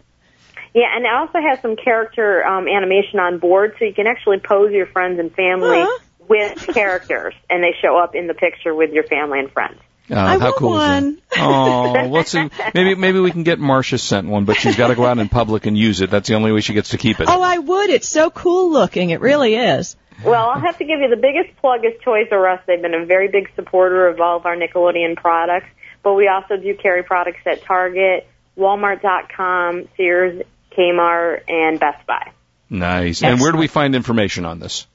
Yeah, 0.75 0.95
and 0.95 1.05
it 1.05 1.11
also 1.11 1.39
has 1.41 1.59
some 1.61 1.75
character 1.75 2.45
um, 2.45 2.67
animation 2.67 3.19
on 3.19 3.39
board, 3.39 3.75
so 3.79 3.85
you 3.85 3.93
can 3.93 4.05
actually 4.05 4.39
pose 4.39 4.71
your 4.71 4.85
friends 4.85 5.19
and 5.19 5.33
family 5.33 5.79
Huh? 5.81 5.99
with 6.27 6.67
characters, 6.73 7.33
and 7.49 7.63
they 7.63 7.73
show 7.81 7.97
up 7.97 8.13
in 8.13 8.27
the 8.27 8.33
picture 8.35 8.75
with 8.75 8.91
your 8.91 9.03
family 9.05 9.39
and 9.39 9.51
friends. 9.51 9.79
Uh, 10.09 10.15
I 10.15 10.37
how 10.37 10.39
want 10.39 10.55
cool 10.57 10.69
one. 10.71 11.03
is 11.07 11.15
that? 11.31 11.39
Oh, 11.39 12.07
let's 12.09 12.31
see. 12.31 12.49
Maybe 12.73 12.95
maybe 12.95 13.19
we 13.19 13.31
can 13.31 13.43
get 13.43 13.59
Marcia 13.59 13.97
sent 13.97 14.27
one, 14.27 14.45
but 14.45 14.55
she's 14.57 14.75
got 14.77 14.87
to 14.87 14.95
go 14.95 15.05
out 15.05 15.17
in 15.17 15.27
public 15.29 15.65
and 15.65 15.77
use 15.77 15.99
it. 16.01 16.09
That's 16.09 16.29
the 16.29 16.35
only 16.35 16.51
way 16.51 16.61
she 16.61 16.73
gets 16.73 16.89
to 16.89 16.97
keep 16.97 17.19
it. 17.19 17.27
Oh, 17.27 17.41
I 17.41 17.57
would. 17.57 17.89
It's 17.89 18.07
so 18.07 18.29
cool 18.29 18.71
looking. 18.71 19.09
It 19.09 19.19
really 19.19 19.55
is. 19.55 19.95
Well, 20.23 20.49
I'll 20.49 20.59
have 20.59 20.77
to 20.79 20.85
give 20.85 20.99
you 20.99 21.09
the 21.09 21.15
biggest 21.15 21.55
plug 21.57 21.85
is 21.85 21.93
Toys 22.03 22.27
R 22.31 22.47
Us. 22.47 22.61
They've 22.65 22.81
been 22.81 22.93
a 22.93 23.05
very 23.05 23.27
big 23.27 23.49
supporter 23.55 24.07
of 24.07 24.19
all 24.19 24.37
of 24.37 24.45
our 24.45 24.55
Nickelodeon 24.55 25.15
products, 25.15 25.67
but 26.03 26.15
we 26.15 26.27
also 26.27 26.57
do 26.57 26.75
carry 26.75 27.03
products 27.03 27.39
at 27.45 27.63
Target, 27.63 28.27
Walmart.com, 28.57 29.87
Sears, 29.95 30.41
Kmart, 30.75 31.41
and 31.47 31.79
Best 31.79 32.05
Buy. 32.07 32.31
Nice. 32.69 33.23
And 33.23 33.39
where 33.39 33.51
do 33.51 33.57
we 33.57 33.67
find 33.67 33.95
information 33.95 34.45
on 34.45 34.59
this? 34.59 34.87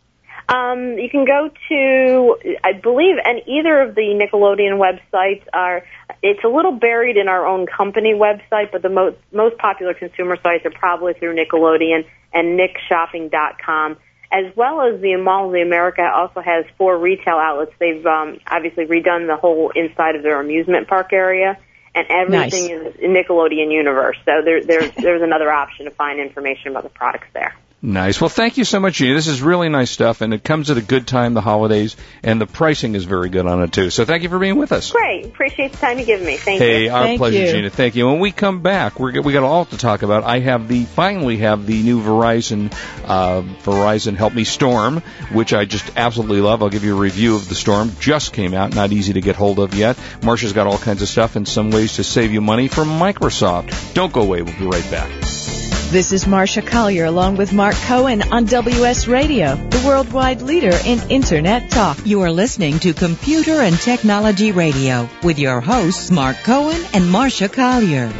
Um, 0.48 0.98
you 0.98 1.08
can 1.08 1.24
go 1.24 1.50
to, 1.68 2.56
I 2.64 2.72
believe, 2.72 3.16
and 3.24 3.40
either 3.46 3.80
of 3.80 3.94
the 3.94 4.02
Nickelodeon 4.02 4.76
websites 4.76 5.44
are. 5.52 5.84
It's 6.22 6.42
a 6.44 6.48
little 6.48 6.72
buried 6.72 7.16
in 7.16 7.28
our 7.28 7.46
own 7.46 7.66
company 7.66 8.12
website, 8.12 8.70
but 8.72 8.82
the 8.82 8.88
most 8.88 9.16
most 9.32 9.56
popular 9.58 9.94
consumer 9.94 10.36
sites 10.42 10.66
are 10.66 10.70
probably 10.70 11.14
through 11.14 11.36
Nickelodeon 11.36 12.04
and 12.34 12.58
NickShopping.com, 12.58 13.96
as 14.32 14.56
well 14.56 14.80
as 14.80 15.00
the 15.00 15.14
Mall 15.16 15.46
of 15.46 15.52
the 15.52 15.60
America 15.60 16.02
also 16.02 16.40
has 16.40 16.64
four 16.78 16.98
retail 16.98 17.36
outlets. 17.36 17.72
They've 17.78 18.04
um, 18.06 18.38
obviously 18.46 18.86
redone 18.86 19.26
the 19.26 19.36
whole 19.36 19.70
inside 19.76 20.16
of 20.16 20.22
their 20.22 20.40
amusement 20.40 20.88
park 20.88 21.12
area, 21.12 21.58
and 21.94 22.06
everything 22.08 22.70
is 22.70 22.94
Nickelodeon 22.96 23.70
universe. 23.70 24.16
So 24.24 24.40
there, 24.42 24.64
there's 24.64 24.90
there's 24.92 25.22
another 25.22 25.52
option 25.52 25.84
to 25.84 25.90
find 25.90 26.18
information 26.18 26.68
about 26.70 26.84
the 26.84 26.88
products 26.88 27.28
there. 27.34 27.54
Nice. 27.84 28.20
Well, 28.20 28.28
thank 28.30 28.58
you 28.58 28.64
so 28.64 28.78
much, 28.78 28.94
Gina. 28.94 29.12
This 29.12 29.26
is 29.26 29.42
really 29.42 29.68
nice 29.68 29.90
stuff, 29.90 30.20
and 30.20 30.32
it 30.32 30.44
comes 30.44 30.70
at 30.70 30.76
a 30.76 30.80
good 30.80 31.04
time, 31.04 31.34
the 31.34 31.40
holidays, 31.40 31.96
and 32.22 32.40
the 32.40 32.46
pricing 32.46 32.94
is 32.94 33.02
very 33.02 33.28
good 33.28 33.44
on 33.44 33.60
it 33.60 33.72
too. 33.72 33.90
So 33.90 34.04
thank 34.04 34.22
you 34.22 34.28
for 34.28 34.38
being 34.38 34.56
with 34.56 34.70
us. 34.70 34.92
Great, 34.92 35.24
appreciate 35.26 35.72
the 35.72 35.78
time 35.78 35.98
you 35.98 36.04
give 36.04 36.22
me. 36.22 36.36
Thank 36.36 36.60
Hey, 36.60 36.84
you. 36.84 36.88
Hey, 36.88 36.88
our 36.90 37.02
Thank 37.02 37.18
pleasure, 37.18 37.38
you. 37.40 37.50
Gina. 37.50 37.70
Thank 37.70 37.96
you. 37.96 38.06
When 38.06 38.20
we 38.20 38.30
come 38.30 38.62
back, 38.62 39.00
we're 39.00 39.20
we 39.20 39.32
got 39.32 39.42
a 39.42 39.48
lot 39.48 39.70
to 39.70 39.78
talk 39.78 40.02
about. 40.02 40.22
I 40.22 40.38
have 40.38 40.68
the 40.68 40.84
finally 40.84 41.38
have 41.38 41.66
the 41.66 41.82
new 41.82 42.00
Verizon 42.00 42.72
uh, 43.04 43.42
Verizon 43.64 44.16
Help 44.16 44.32
Me 44.32 44.44
Storm, 44.44 45.00
which 45.32 45.52
I 45.52 45.64
just 45.64 45.90
absolutely 45.96 46.40
love. 46.40 46.62
I'll 46.62 46.70
give 46.70 46.84
you 46.84 46.96
a 46.96 47.00
review 47.00 47.34
of 47.34 47.48
the 47.48 47.56
Storm. 47.56 47.90
Just 47.98 48.32
came 48.32 48.54
out, 48.54 48.76
not 48.76 48.92
easy 48.92 49.14
to 49.14 49.20
get 49.20 49.34
hold 49.34 49.58
of 49.58 49.74
yet. 49.74 49.98
Marcia's 50.22 50.52
got 50.52 50.68
all 50.68 50.78
kinds 50.78 51.02
of 51.02 51.08
stuff 51.08 51.34
and 51.34 51.48
some 51.48 51.72
ways 51.72 51.96
to 51.96 52.04
save 52.04 52.32
you 52.32 52.40
money 52.42 52.68
from 52.68 52.90
Microsoft. 52.90 53.92
Don't 53.94 54.12
go 54.12 54.22
away. 54.22 54.42
We'll 54.42 54.56
be 54.56 54.66
right 54.66 54.88
back. 54.88 55.10
This 55.92 56.11
is 56.11 56.26
Marcia 56.26 56.62
Collier 56.62 57.04
along 57.04 57.37
with 57.37 57.52
Mark 57.52 57.75
Cohen 57.75 58.22
on 58.32 58.46
WS 58.46 59.08
Radio, 59.08 59.56
the 59.56 59.87
worldwide 59.87 60.40
leader 60.40 60.75
in 60.87 60.99
Internet 61.11 61.70
talk. 61.70 61.99
You 62.06 62.22
are 62.22 62.32
listening 62.32 62.78
to 62.78 62.94
Computer 62.94 63.61
and 63.61 63.78
Technology 63.78 64.52
Radio 64.52 65.06
with 65.22 65.38
your 65.38 65.61
hosts 65.61 66.11
Mark 66.11 66.38
Cohen 66.44 66.82
and 66.94 67.11
Marcia 67.11 67.50
Collier. 67.50 68.11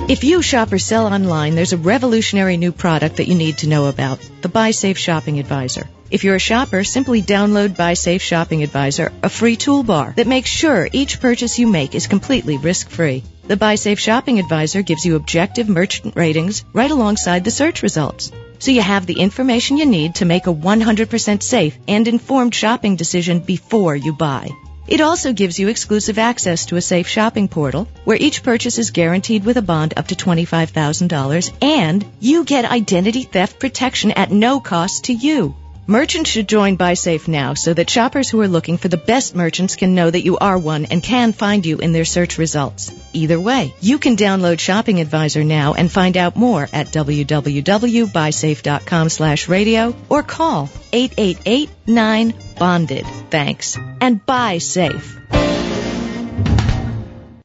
If 0.09 0.23
you 0.23 0.41
shop 0.41 0.73
or 0.73 0.79
sell 0.79 1.13
online, 1.13 1.57
there's 1.57 1.73
a 1.73 1.77
revolutionary 1.77 2.57
new 2.57 2.71
product 2.71 3.17
that 3.17 3.27
you 3.27 3.35
need 3.35 3.59
to 3.59 3.69
know 3.69 3.87
about, 3.87 4.21
the 4.41 4.49
Buy 4.49 4.71
Safe 4.71 4.97
Shopping 4.97 5.41
Advisor. 5.41 5.89
If 6.13 6.23
you're 6.23 6.37
a 6.37 6.51
shopper, 6.51 6.85
simply 6.85 7.23
download 7.23 7.77
Buy 7.77 7.95
Safe 7.95 8.23
Shopping 8.23 8.63
Advisor, 8.63 9.11
a 9.25 9.29
free 9.29 9.57
toolbar 9.57 10.15
that 10.15 10.29
makes 10.29 10.49
sure 10.49 10.89
each 10.93 11.19
purchase 11.21 11.59
you 11.59 11.67
make 11.67 11.97
is 11.97 12.07
completely 12.07 12.57
risk-free. 12.57 13.25
The 13.49 13.57
Buy 13.57 13.75
Safe 13.75 13.99
Shopping 13.99 14.39
Advisor 14.39 14.83
gives 14.83 15.05
you 15.05 15.17
objective 15.17 15.69
merchant 15.69 16.15
ratings 16.15 16.65
right 16.73 16.91
alongside 16.93 17.43
the 17.43 17.51
search 17.51 17.83
results. 17.83 18.31
So 18.61 18.71
you 18.71 18.83
have 18.83 19.07
the 19.07 19.19
information 19.19 19.77
you 19.77 19.87
need 19.87 20.15
to 20.17 20.25
make 20.25 20.47
a 20.47 20.55
100% 20.55 21.43
safe 21.43 21.77
and 21.89 22.07
informed 22.07 22.55
shopping 22.55 22.95
decision 22.95 23.41
before 23.41 23.97
you 23.97 24.13
buy. 24.13 24.51
It 24.89 25.01
also 25.01 25.33
gives 25.33 25.59
you 25.59 25.67
exclusive 25.67 26.17
access 26.17 26.67
to 26.67 26.77
a 26.77 26.81
safe 26.81 27.09
shopping 27.09 27.49
portal 27.49 27.89
where 28.05 28.17
each 28.17 28.45
purchase 28.45 28.79
is 28.79 28.93
guaranteed 28.93 29.45
with 29.45 29.57
a 29.57 29.63
bond 29.63 29.95
up 29.97 30.07
to 30.09 30.15
$25,000 30.15 31.53
and 31.61 32.05
you 32.21 32.45
get 32.45 32.65
identity 32.65 33.25
theft 33.25 33.59
protection 33.59 34.13
at 34.13 34.31
no 34.31 34.61
cost 34.61 35.05
to 35.05 35.13
you. 35.13 35.57
Merchants 35.89 36.31
should 36.31 36.49
join 36.49 36.77
BuySafe 36.77 37.29
now 37.29 37.55
so 37.55 37.73
that 37.73 37.89
shoppers 37.89 38.29
who 38.29 38.41
are 38.41 38.49
looking 38.49 38.77
for 38.77 38.89
the 38.89 38.97
best 38.97 39.37
merchants 39.37 39.77
can 39.77 39.95
know 39.95 40.11
that 40.11 40.25
you 40.25 40.37
are 40.37 40.59
one 40.59 40.87
and 40.87 41.01
can 41.01 41.33
find 41.33 41.65
you 41.65 41.79
in 41.79 41.93
their 41.93 42.05
search 42.05 42.39
results. 42.39 42.93
Either 43.13 43.39
way, 43.39 43.73
you 43.81 44.01
can 44.01 44.17
download 44.17 44.59
Shopping 44.59 45.01
Advisor 45.01 45.45
now 45.45 45.75
and 45.75 45.93
find 45.93 46.17
out 46.17 46.35
more 46.35 46.69
at 46.73 46.89
www.buysafe.com 46.89 49.09
slash 49.09 49.49
radio 49.49 49.95
or 50.09 50.25
call 50.25 50.67
888-9-BONDED. 50.93 53.07
Thanks. 53.31 53.79
And 54.01 54.27
buy 54.27 54.59
safe. 54.59 55.17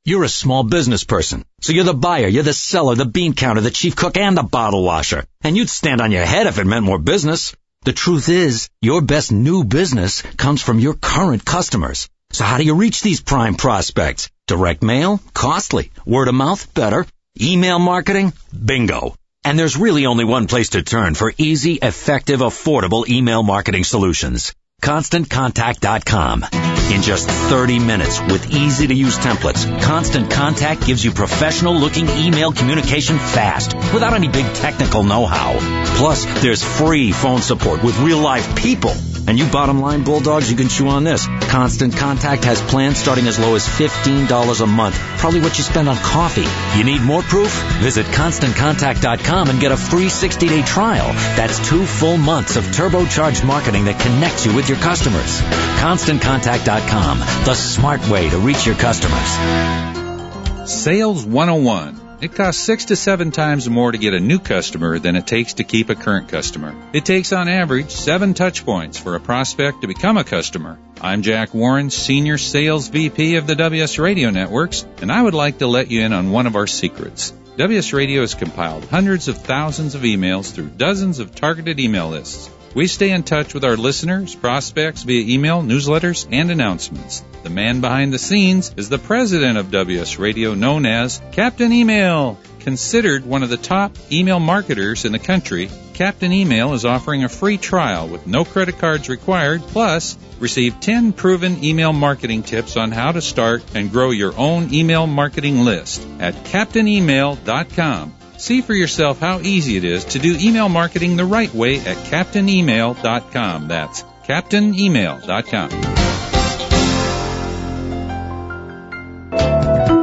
You're 0.03 0.23
a 0.23 0.29
small 0.29 0.63
business 0.63 1.03
person, 1.03 1.45
so 1.61 1.73
you're 1.73 1.83
the 1.83 1.93
buyer, 1.93 2.27
you're 2.27 2.41
the 2.41 2.55
seller, 2.55 2.95
the 2.95 3.05
bean 3.05 3.35
counter, 3.35 3.61
the 3.61 3.69
chief 3.69 3.95
cook, 3.95 4.17
and 4.17 4.35
the 4.35 4.41
bottle 4.41 4.83
washer. 4.83 5.25
And 5.43 5.55
you'd 5.55 5.69
stand 5.69 6.01
on 6.01 6.09
your 6.09 6.25
head 6.25 6.47
if 6.47 6.57
it 6.57 6.65
meant 6.65 6.83
more 6.83 6.97
business. 6.97 7.55
The 7.83 7.93
truth 7.93 8.29
is, 8.29 8.69
your 8.79 9.01
best 9.01 9.31
new 9.31 9.63
business 9.63 10.21
comes 10.37 10.61
from 10.61 10.79
your 10.79 10.93
current 10.93 11.43
customers. 11.43 12.07
So 12.31 12.43
how 12.43 12.59
do 12.59 12.63
you 12.63 12.75
reach 12.75 13.01
these 13.01 13.21
prime 13.21 13.55
prospects? 13.55 14.29
Direct 14.45 14.83
mail? 14.83 15.19
Costly. 15.33 15.89
Word 16.05 16.27
of 16.27 16.35
mouth? 16.35 16.71
Better. 16.75 17.07
Email 17.41 17.79
marketing? 17.79 18.33
Bingo. 18.53 19.15
And 19.43 19.57
there's 19.57 19.77
really 19.77 20.05
only 20.05 20.25
one 20.25 20.45
place 20.45 20.69
to 20.69 20.83
turn 20.83 21.15
for 21.15 21.33
easy, 21.39 21.79
effective, 21.81 22.41
affordable 22.41 23.09
email 23.09 23.41
marketing 23.41 23.83
solutions. 23.83 24.53
ConstantContact.com. 24.81 26.45
In 26.91 27.01
just 27.01 27.29
30 27.29 27.79
minutes 27.79 28.19
with 28.19 28.51
easy 28.51 28.87
to 28.87 28.93
use 28.93 29.17
templates, 29.17 29.81
Constant 29.81 30.29
Contact 30.29 30.85
gives 30.85 31.05
you 31.05 31.11
professional 31.11 31.73
looking 31.73 32.09
email 32.09 32.51
communication 32.51 33.17
fast 33.17 33.75
without 33.93 34.13
any 34.13 34.27
big 34.27 34.45
technical 34.55 35.03
know-how. 35.03 35.57
Plus, 35.97 36.25
there's 36.41 36.63
free 36.63 37.11
phone 37.11 37.41
support 37.41 37.83
with 37.83 37.97
real 37.99 38.19
life 38.19 38.57
people. 38.57 38.93
And 39.27 39.37
you 39.37 39.45
bottom 39.45 39.79
line 39.81 40.03
bulldogs, 40.03 40.49
you 40.49 40.57
can 40.57 40.67
chew 40.67 40.87
on 40.87 41.03
this. 41.03 41.27
Constant 41.49 41.95
Contact 41.95 42.43
has 42.43 42.59
plans 42.59 42.97
starting 42.97 43.27
as 43.27 43.37
low 43.37 43.55
as 43.55 43.67
$15 43.67 44.61
a 44.61 44.65
month. 44.65 44.95
Probably 45.17 45.39
what 45.41 45.57
you 45.57 45.63
spend 45.63 45.87
on 45.87 45.95
coffee. 45.97 46.47
You 46.77 46.83
need 46.83 47.01
more 47.01 47.21
proof? 47.21 47.53
Visit 47.81 48.07
ConstantContact.com 48.07 49.49
and 49.49 49.59
get 49.59 49.71
a 49.71 49.77
free 49.77 50.07
60-day 50.07 50.63
trial. 50.63 51.13
That's 51.37 51.59
two 51.69 51.85
full 51.85 52.17
months 52.17 52.55
of 52.55 52.63
turbocharged 52.65 53.45
marketing 53.45 53.85
that 53.85 53.99
connects 53.99 54.45
you 54.45 54.55
with 54.55 54.69
your 54.71 54.79
customers. 54.79 55.41
ConstantContact.com, 55.81 57.19
the 57.43 57.55
smart 57.55 58.07
way 58.07 58.29
to 58.29 58.37
reach 58.37 58.65
your 58.65 58.75
customers. 58.75 60.71
Sales 60.71 61.25
101. 61.25 61.99
It 62.21 62.35
costs 62.35 62.63
six 62.63 62.85
to 62.85 62.95
seven 62.95 63.31
times 63.31 63.69
more 63.69 63.91
to 63.91 63.97
get 63.97 64.13
a 64.13 64.19
new 64.21 64.39
customer 64.39 64.97
than 64.97 65.17
it 65.17 65.27
takes 65.27 65.55
to 65.55 65.65
keep 65.65 65.89
a 65.89 65.95
current 65.95 66.29
customer. 66.29 66.73
It 66.93 67.03
takes 67.03 67.33
on 67.33 67.49
average 67.49 67.91
seven 67.91 68.33
touch 68.33 68.63
points 68.63 68.97
for 68.97 69.15
a 69.15 69.19
prospect 69.19 69.81
to 69.81 69.87
become 69.87 70.15
a 70.15 70.23
customer. 70.23 70.79
I'm 71.01 71.21
Jack 71.21 71.53
Warren, 71.53 71.89
Senior 71.89 72.37
Sales 72.37 72.87
VP 72.87 73.35
of 73.35 73.47
the 73.47 73.55
WS 73.55 73.99
Radio 73.99 74.29
Networks, 74.29 74.85
and 75.01 75.11
I 75.11 75.21
would 75.21 75.33
like 75.33 75.57
to 75.57 75.67
let 75.67 75.91
you 75.91 76.03
in 76.03 76.13
on 76.13 76.31
one 76.31 76.47
of 76.47 76.55
our 76.55 76.67
secrets. 76.67 77.33
WS 77.57 77.91
Radio 77.91 78.21
has 78.21 78.35
compiled 78.35 78.85
hundreds 78.85 79.27
of 79.27 79.37
thousands 79.37 79.95
of 79.95 80.03
emails 80.03 80.53
through 80.53 80.69
dozens 80.69 81.19
of 81.19 81.35
targeted 81.35 81.77
email 81.77 82.07
lists. 82.07 82.49
We 82.73 82.87
stay 82.87 83.11
in 83.11 83.23
touch 83.23 83.53
with 83.53 83.65
our 83.65 83.75
listeners, 83.75 84.33
prospects 84.33 85.03
via 85.03 85.33
email, 85.33 85.61
newsletters, 85.61 86.25
and 86.31 86.49
announcements. 86.49 87.21
The 87.43 87.49
man 87.49 87.81
behind 87.81 88.13
the 88.13 88.19
scenes 88.19 88.73
is 88.77 88.87
the 88.87 88.97
president 88.97 89.57
of 89.57 89.71
WS 89.71 90.17
Radio, 90.17 90.53
known 90.53 90.85
as 90.85 91.21
Captain 91.33 91.73
Email. 91.73 92.37
Considered 92.61 93.25
one 93.25 93.43
of 93.43 93.49
the 93.49 93.57
top 93.57 93.97
email 94.11 94.39
marketers 94.39 95.03
in 95.03 95.11
the 95.11 95.19
country, 95.19 95.69
Captain 95.95 96.31
Email 96.31 96.73
is 96.73 96.85
offering 96.85 97.23
a 97.23 97.29
free 97.29 97.57
trial 97.57 98.07
with 98.07 98.25
no 98.25 98.45
credit 98.45 98.77
cards 98.77 99.09
required, 99.09 99.61
plus 99.61 100.17
receive 100.39 100.79
10 100.79 101.11
proven 101.11 101.63
email 101.63 101.91
marketing 101.91 102.43
tips 102.43 102.77
on 102.77 102.91
how 102.91 103.11
to 103.11 103.21
start 103.21 103.63
and 103.75 103.91
grow 103.91 104.11
your 104.11 104.37
own 104.37 104.73
email 104.73 105.07
marketing 105.07 105.65
list 105.65 106.07
at 106.19 106.35
captainemail.com. 106.45 108.13
See 108.41 108.61
for 108.61 108.73
yourself 108.73 109.19
how 109.19 109.39
easy 109.41 109.77
it 109.77 109.83
is 109.83 110.03
to 110.05 110.17
do 110.17 110.35
email 110.35 110.67
marketing 110.67 111.15
the 111.15 111.25
right 111.25 111.53
way 111.53 111.75
at 111.75 111.97
captainemail.com. 111.97 113.67
That's 113.67 114.01
captainemail.com. 114.23 115.69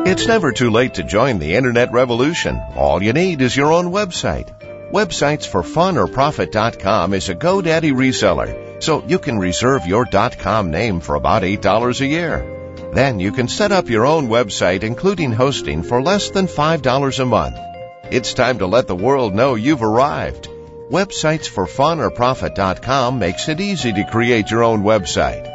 It's 0.06 0.28
never 0.28 0.52
too 0.52 0.70
late 0.70 0.94
to 0.94 1.02
join 1.02 1.40
the 1.40 1.56
internet 1.56 1.90
revolution. 1.90 2.62
All 2.76 3.02
you 3.02 3.12
need 3.12 3.42
is 3.42 3.56
your 3.56 3.72
own 3.72 3.86
website. 3.86 4.48
Websites 4.92 5.44
for 5.44 5.64
Fun 5.64 5.98
or 5.98 6.06
Profit.com 6.06 7.14
is 7.14 7.28
a 7.28 7.34
GoDaddy 7.34 7.92
reseller, 7.92 8.80
so 8.80 9.04
you 9.04 9.18
can 9.18 9.40
reserve 9.40 9.84
your 9.84 10.06
.com 10.06 10.70
name 10.70 11.00
for 11.00 11.16
about 11.16 11.42
$8 11.42 12.00
a 12.00 12.06
year. 12.06 12.84
Then 12.94 13.18
you 13.18 13.32
can 13.32 13.48
set 13.48 13.72
up 13.72 13.88
your 13.88 14.06
own 14.06 14.28
website 14.28 14.84
including 14.84 15.32
hosting 15.32 15.82
for 15.82 16.00
less 16.00 16.30
than 16.30 16.46
$5 16.46 17.18
a 17.18 17.24
month. 17.26 17.67
It's 18.10 18.32
time 18.32 18.60
to 18.60 18.66
let 18.66 18.86
the 18.86 18.96
world 18.96 19.34
know 19.34 19.54
you've 19.54 19.82
arrived. 19.82 20.48
Websites 20.90 21.46
for 21.46 21.66
Fun 21.66 22.00
or 22.00 22.10
Profit.com 22.10 23.18
makes 23.18 23.50
it 23.50 23.60
easy 23.60 23.92
to 23.92 24.08
create 24.10 24.50
your 24.50 24.64
own 24.64 24.82
website. 24.82 25.46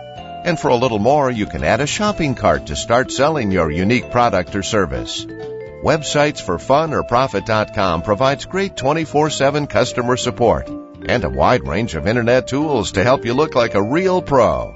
And 0.45 0.59
for 0.59 0.67
a 0.67 0.75
little 0.75 0.99
more, 0.99 1.31
you 1.31 1.47
can 1.47 1.63
add 1.63 1.81
a 1.81 1.87
shopping 1.87 2.35
cart 2.35 2.67
to 2.67 2.75
start 2.75 3.11
selling 3.11 3.51
your 3.51 3.71
unique 3.71 4.11
product 4.11 4.55
or 4.55 4.61
service. 4.61 5.25
Websites 5.25 6.39
for 6.39 6.59
Fun 6.59 6.93
or 6.93 7.01
Profit.com 7.01 8.03
provides 8.03 8.45
great 8.45 8.75
24-7 8.75 9.67
customer 9.67 10.15
support 10.15 10.69
and 10.69 11.23
a 11.23 11.29
wide 11.29 11.67
range 11.67 11.95
of 11.95 12.05
internet 12.05 12.47
tools 12.47 12.91
to 12.91 13.03
help 13.03 13.25
you 13.25 13.33
look 13.33 13.55
like 13.55 13.73
a 13.73 13.81
real 13.81 14.21
pro. 14.21 14.75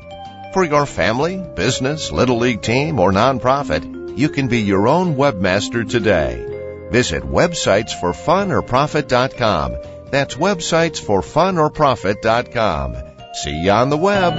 For 0.51 0.63
your 0.63 0.88
family, 0.88 1.38
business, 1.38 2.12
little 2.12 2.39
league 2.39 2.63
team, 2.63 2.98
or 2.98 3.12
nonprofit, 3.12 4.17
you 4.17 4.29
can 4.29 4.48
be 4.48 4.62
your 4.62 4.88
own 4.88 5.15
webmaster 5.15 5.88
today. 5.88 6.57
Visit 6.91 7.24
websites 7.24 8.00
for 8.00 8.13
fun 8.13 8.51
or 8.51 8.62
profit.com. 8.62 9.75
That's 10.10 10.36
websites 10.36 11.00
for 11.00 11.22
fun 11.22 11.58
or 11.58 11.70
profit.com. 11.70 12.96
See 13.44 13.63
you 13.63 13.72
on 13.72 13.89
the 13.89 13.98
web. 13.98 14.34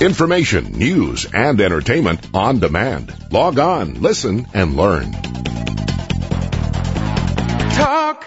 Information, 0.00 0.72
news, 0.72 1.26
and 1.34 1.60
entertainment 1.60 2.26
on 2.32 2.58
demand. 2.58 3.14
Log 3.30 3.58
on, 3.58 4.00
listen, 4.00 4.46
and 4.54 4.74
learn. 4.76 5.12
Talk, 7.72 8.24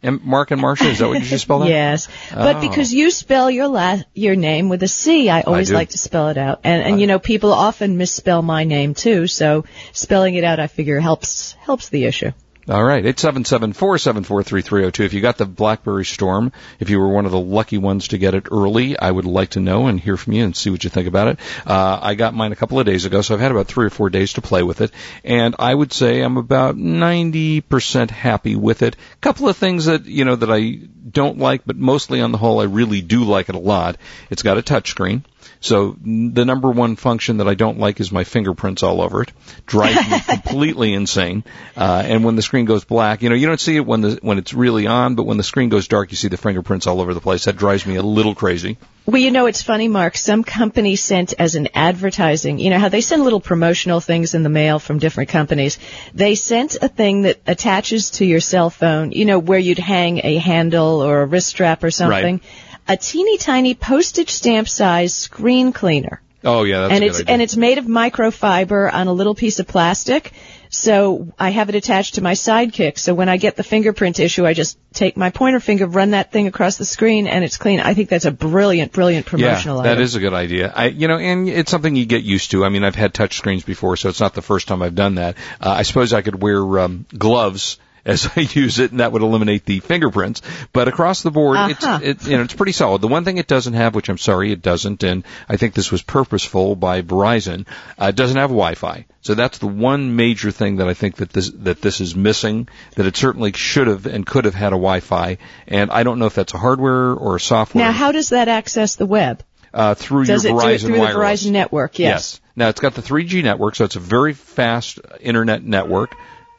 M- 0.02 0.20
Mark 0.22 0.50
and 0.50 0.60
Marcia? 0.60 0.84
Is 0.90 0.98
that 0.98 1.08
what 1.08 1.18
you 1.20 1.24
just 1.24 1.44
spelled 1.44 1.62
out? 1.62 1.68
yes, 1.68 2.08
but 2.32 2.56
Oh. 2.56 2.60
because 2.60 2.92
you 2.92 3.10
spell 3.10 3.50
your 3.50 3.68
last 3.68 4.04
your 4.14 4.36
name 4.36 4.68
with 4.68 4.82
a 4.82 4.88
C, 4.88 5.30
I 5.30 5.40
always 5.42 5.68
do. 5.68 5.74
like 5.74 5.88
to 5.90 5.98
spell 5.98 6.28
it 6.28 6.36
out. 6.36 6.60
And 6.64 6.82
and 6.82 7.00
you 7.00 7.06
know, 7.06 7.18
people 7.18 7.52
often 7.54 7.96
misspell 7.96 8.42
my 8.42 8.64
name 8.64 8.92
too, 8.94 9.26
so 9.26 9.64
spelling 9.92 10.34
it 10.34 10.44
out, 10.44 10.60
I 10.60 10.66
figure 10.66 11.00
helps 11.00 11.52
helps 11.52 11.88
the 11.88 12.04
issue. 12.04 12.32
All 12.66 12.82
right, 12.82 13.04
877-474-3302. 13.04 15.04
If 15.04 15.12
you 15.12 15.20
got 15.20 15.36
the 15.36 15.44
BlackBerry 15.44 16.06
Storm, 16.06 16.50
if 16.80 16.88
you 16.88 16.98
were 16.98 17.08
one 17.08 17.26
of 17.26 17.32
the 17.32 17.38
lucky 17.38 17.76
ones 17.76 18.08
to 18.08 18.18
get 18.18 18.34
it 18.34 18.46
early, 18.50 18.98
I 18.98 19.10
would 19.10 19.26
like 19.26 19.50
to 19.50 19.60
know 19.60 19.86
and 19.86 20.00
hear 20.00 20.16
from 20.16 20.32
you 20.32 20.44
and 20.44 20.56
see 20.56 20.70
what 20.70 20.82
you 20.82 20.88
think 20.88 21.06
about 21.06 21.28
it. 21.28 21.40
Uh, 21.66 21.98
I 22.00 22.14
got 22.14 22.32
mine 22.32 22.52
a 22.52 22.56
couple 22.56 22.80
of 22.80 22.86
days 22.86 23.04
ago, 23.04 23.20
so 23.20 23.34
I've 23.34 23.40
had 23.40 23.50
about 23.50 23.66
three 23.66 23.84
or 23.84 23.90
four 23.90 24.08
days 24.08 24.32
to 24.34 24.40
play 24.40 24.62
with 24.62 24.80
it, 24.80 24.92
and 25.24 25.54
I 25.58 25.74
would 25.74 25.92
say 25.92 26.22
I'm 26.22 26.38
about 26.38 26.76
90% 26.76 28.10
happy 28.10 28.56
with 28.56 28.80
it. 28.80 28.94
A 28.94 29.16
couple 29.20 29.46
of 29.46 29.58
things 29.58 29.84
that, 29.84 30.06
you 30.06 30.24
know, 30.24 30.36
that 30.36 30.50
I 30.50 30.78
don't 31.08 31.38
like, 31.38 31.62
but 31.66 31.76
mostly 31.76 32.20
on 32.20 32.32
the 32.32 32.38
whole, 32.38 32.60
I 32.60 32.64
really 32.64 33.00
do 33.00 33.24
like 33.24 33.48
it 33.48 33.54
a 33.54 33.58
lot. 33.60 33.96
It's 34.30 34.42
got 34.42 34.58
a 34.58 34.62
touchscreen. 34.62 35.22
So 35.60 35.96
the 36.02 36.44
number 36.44 36.70
one 36.70 36.96
function 36.96 37.38
that 37.38 37.48
I 37.48 37.54
don't 37.54 37.78
like 37.78 37.98
is 37.98 38.12
my 38.12 38.24
fingerprints 38.24 38.82
all 38.82 39.00
over 39.00 39.22
it. 39.22 39.32
Drives 39.64 40.10
me 40.10 40.20
completely 40.28 40.92
insane. 40.92 41.44
Uh, 41.76 42.02
and 42.04 42.22
when 42.22 42.36
the 42.36 42.42
screen 42.42 42.66
goes 42.66 42.84
black, 42.84 43.22
you 43.22 43.30
know, 43.30 43.34
you 43.34 43.46
don't 43.46 43.60
see 43.60 43.76
it 43.76 43.86
when 43.86 44.02
the 44.02 44.18
when 44.20 44.38
it's 44.38 44.52
really 44.52 44.86
on, 44.86 45.14
but 45.14 45.24
when 45.24 45.38
the 45.38 45.42
screen 45.42 45.70
goes 45.70 45.88
dark, 45.88 46.10
you 46.10 46.16
see 46.16 46.28
the 46.28 46.36
fingerprints 46.36 46.86
all 46.86 47.00
over 47.00 47.14
the 47.14 47.20
place. 47.20 47.46
That 47.46 47.56
drives 47.56 47.86
me 47.86 47.96
a 47.96 48.02
little 48.02 48.34
crazy. 48.34 48.76
Well, 49.06 49.20
you 49.20 49.30
know, 49.30 49.44
it's 49.44 49.62
funny, 49.62 49.88
Mark. 49.88 50.16
Some 50.16 50.44
company 50.44 50.96
sent 50.96 51.34
as 51.38 51.56
an 51.56 51.68
advertising, 51.74 52.58
you 52.58 52.70
know 52.70 52.78
how 52.78 52.88
they 52.88 53.02
send 53.02 53.22
little 53.22 53.40
promotional 53.40 54.00
things 54.00 54.34
in 54.34 54.42
the 54.42 54.48
mail 54.48 54.78
from 54.78 54.98
different 54.98 55.28
companies. 55.28 55.78
They 56.14 56.34
sent 56.34 56.76
a 56.80 56.88
thing 56.88 57.22
that 57.22 57.40
attaches 57.46 58.10
to 58.12 58.24
your 58.24 58.40
cell 58.40 58.70
phone, 58.70 59.12
you 59.12 59.26
know, 59.26 59.38
where 59.38 59.58
you'd 59.58 59.78
hang 59.78 60.20
a 60.24 60.38
handle 60.38 61.02
or 61.02 61.20
a 61.20 61.26
wrist 61.26 61.48
strap 61.48 61.84
or 61.84 61.90
something. 61.90 62.40
A 62.88 62.96
teeny 62.96 63.36
tiny 63.36 63.74
postage 63.74 64.30
stamp 64.30 64.68
size 64.68 65.14
screen 65.14 65.72
cleaner. 65.72 66.22
Oh 66.42 66.64
yeah, 66.64 66.80
that's 66.80 66.94
and 66.94 67.04
it's 67.04 67.20
idea. 67.20 67.32
and 67.32 67.42
it's 67.42 67.56
made 67.56 67.78
of 67.78 67.86
microfiber 67.86 68.92
on 68.92 69.06
a 69.06 69.12
little 69.12 69.34
piece 69.34 69.60
of 69.60 69.66
plastic. 69.66 70.32
So 70.74 71.32
I 71.38 71.50
have 71.50 71.68
it 71.68 71.74
attached 71.76 72.14
to 72.14 72.22
my 72.22 72.32
sidekick. 72.32 72.98
So 72.98 73.14
when 73.14 73.28
I 73.28 73.36
get 73.36 73.56
the 73.56 73.62
fingerprint 73.62 74.18
issue, 74.18 74.44
I 74.44 74.54
just 74.54 74.76
take 74.92 75.16
my 75.16 75.30
pointer 75.30 75.60
finger, 75.60 75.86
run 75.86 76.10
that 76.10 76.32
thing 76.32 76.46
across 76.48 76.76
the 76.76 76.84
screen, 76.84 77.26
and 77.26 77.44
it's 77.44 77.56
clean. 77.56 77.80
I 77.80 77.94
think 77.94 78.08
that's 78.08 78.24
a 78.24 78.32
brilliant, 78.32 78.92
brilliant 78.92 79.24
promotional 79.24 79.78
yeah, 79.78 79.82
that 79.84 79.92
item. 79.92 80.02
is 80.02 80.14
a 80.16 80.20
good 80.20 80.34
idea. 80.34 80.72
I, 80.74 80.86
you 80.86 81.06
know, 81.06 81.18
and 81.18 81.48
it's 81.48 81.70
something 81.70 81.94
you 81.94 82.06
get 82.06 82.24
used 82.24 82.50
to. 82.50 82.64
I 82.64 82.70
mean, 82.70 82.82
I've 82.82 82.96
had 82.96 83.14
touch 83.14 83.36
screens 83.36 83.62
before, 83.62 83.96
so 83.96 84.08
it's 84.08 84.20
not 84.20 84.34
the 84.34 84.42
first 84.42 84.66
time 84.66 84.82
I've 84.82 84.94
done 84.94 85.14
that. 85.14 85.36
Uh, 85.60 85.70
I 85.70 85.82
suppose 85.82 86.12
I 86.12 86.22
could 86.22 86.42
wear 86.42 86.80
um, 86.80 87.06
gloves 87.16 87.78
as 88.04 88.28
I 88.36 88.40
use 88.40 88.78
it, 88.78 88.90
and 88.90 89.00
that 89.00 89.12
would 89.12 89.22
eliminate 89.22 89.64
the 89.64 89.80
fingerprints. 89.80 90.42
But 90.72 90.88
across 90.88 91.22
the 91.22 91.30
board, 91.30 91.56
Uh-huh. 91.56 91.98
it's 92.02 92.24
it, 92.26 92.30
you 92.30 92.36
know 92.36 92.42
it's 92.44 92.54
pretty 92.54 92.72
solid. 92.72 93.00
The 93.00 93.08
one 93.08 93.24
thing 93.24 93.38
it 93.38 93.46
doesn't 93.46 93.74
have, 93.74 93.94
which 93.94 94.08
I'm 94.08 94.18
sorry 94.18 94.52
it 94.52 94.62
doesn't, 94.62 95.02
and 95.02 95.24
I 95.48 95.56
think 95.56 95.74
this 95.74 95.90
was 95.92 96.02
purposeful 96.02 96.76
by 96.76 97.02
Verizon, 97.02 97.66
uh, 98.00 98.06
it 98.06 98.16
doesn't 98.16 98.36
have 98.36 98.50
Wi-Fi. 98.50 99.06
So 99.22 99.34
that's 99.34 99.58
the 99.58 99.66
one 99.66 100.16
major 100.16 100.50
thing 100.50 100.76
that 100.76 100.88
I 100.88 100.94
think 100.94 101.16
that 101.16 101.30
this 101.32 101.50
that 101.50 101.80
this 101.80 102.00
is 102.00 102.14
missing. 102.14 102.68
That 102.96 103.06
it 103.06 103.16
certainly 103.16 103.52
should 103.52 103.86
have 103.86 104.06
and 104.06 104.26
could 104.26 104.44
have 104.44 104.54
had 104.54 104.68
a 104.72 104.76
Wi-Fi, 104.76 105.38
and 105.68 105.90
I 105.90 106.02
don't 106.02 106.18
know 106.18 106.26
if 106.26 106.34
that's 106.34 106.54
a 106.54 106.58
hardware 106.58 107.12
or 107.12 107.36
a 107.36 107.40
software 107.40 107.84
Now, 107.84 107.92
how 107.92 108.12
does 108.12 108.28
that 108.30 108.48
access 108.48 108.96
the 108.96 109.06
web? 109.06 109.42
uh, 109.72 109.94
through 109.94 110.24
Does 110.24 110.44
it 110.44 110.50
your 110.50 110.60
do 110.60 110.66
Verizon 110.66 110.74
it 110.74 110.78
through 110.82 110.98
wireless. 111.00 111.42
the 111.42 111.48
Verizon 111.48 111.52
network? 111.52 111.98
Yes. 111.98 112.40
Now 112.54 112.68
it's 112.68 112.80
got 112.80 112.94
the 112.94 113.02
3G 113.02 113.42
network, 113.42 113.74
so 113.74 113.84
it's 113.84 113.96
a 113.96 114.00
very 114.00 114.32
fast 114.34 115.00
internet 115.20 115.64
network. 115.64 116.14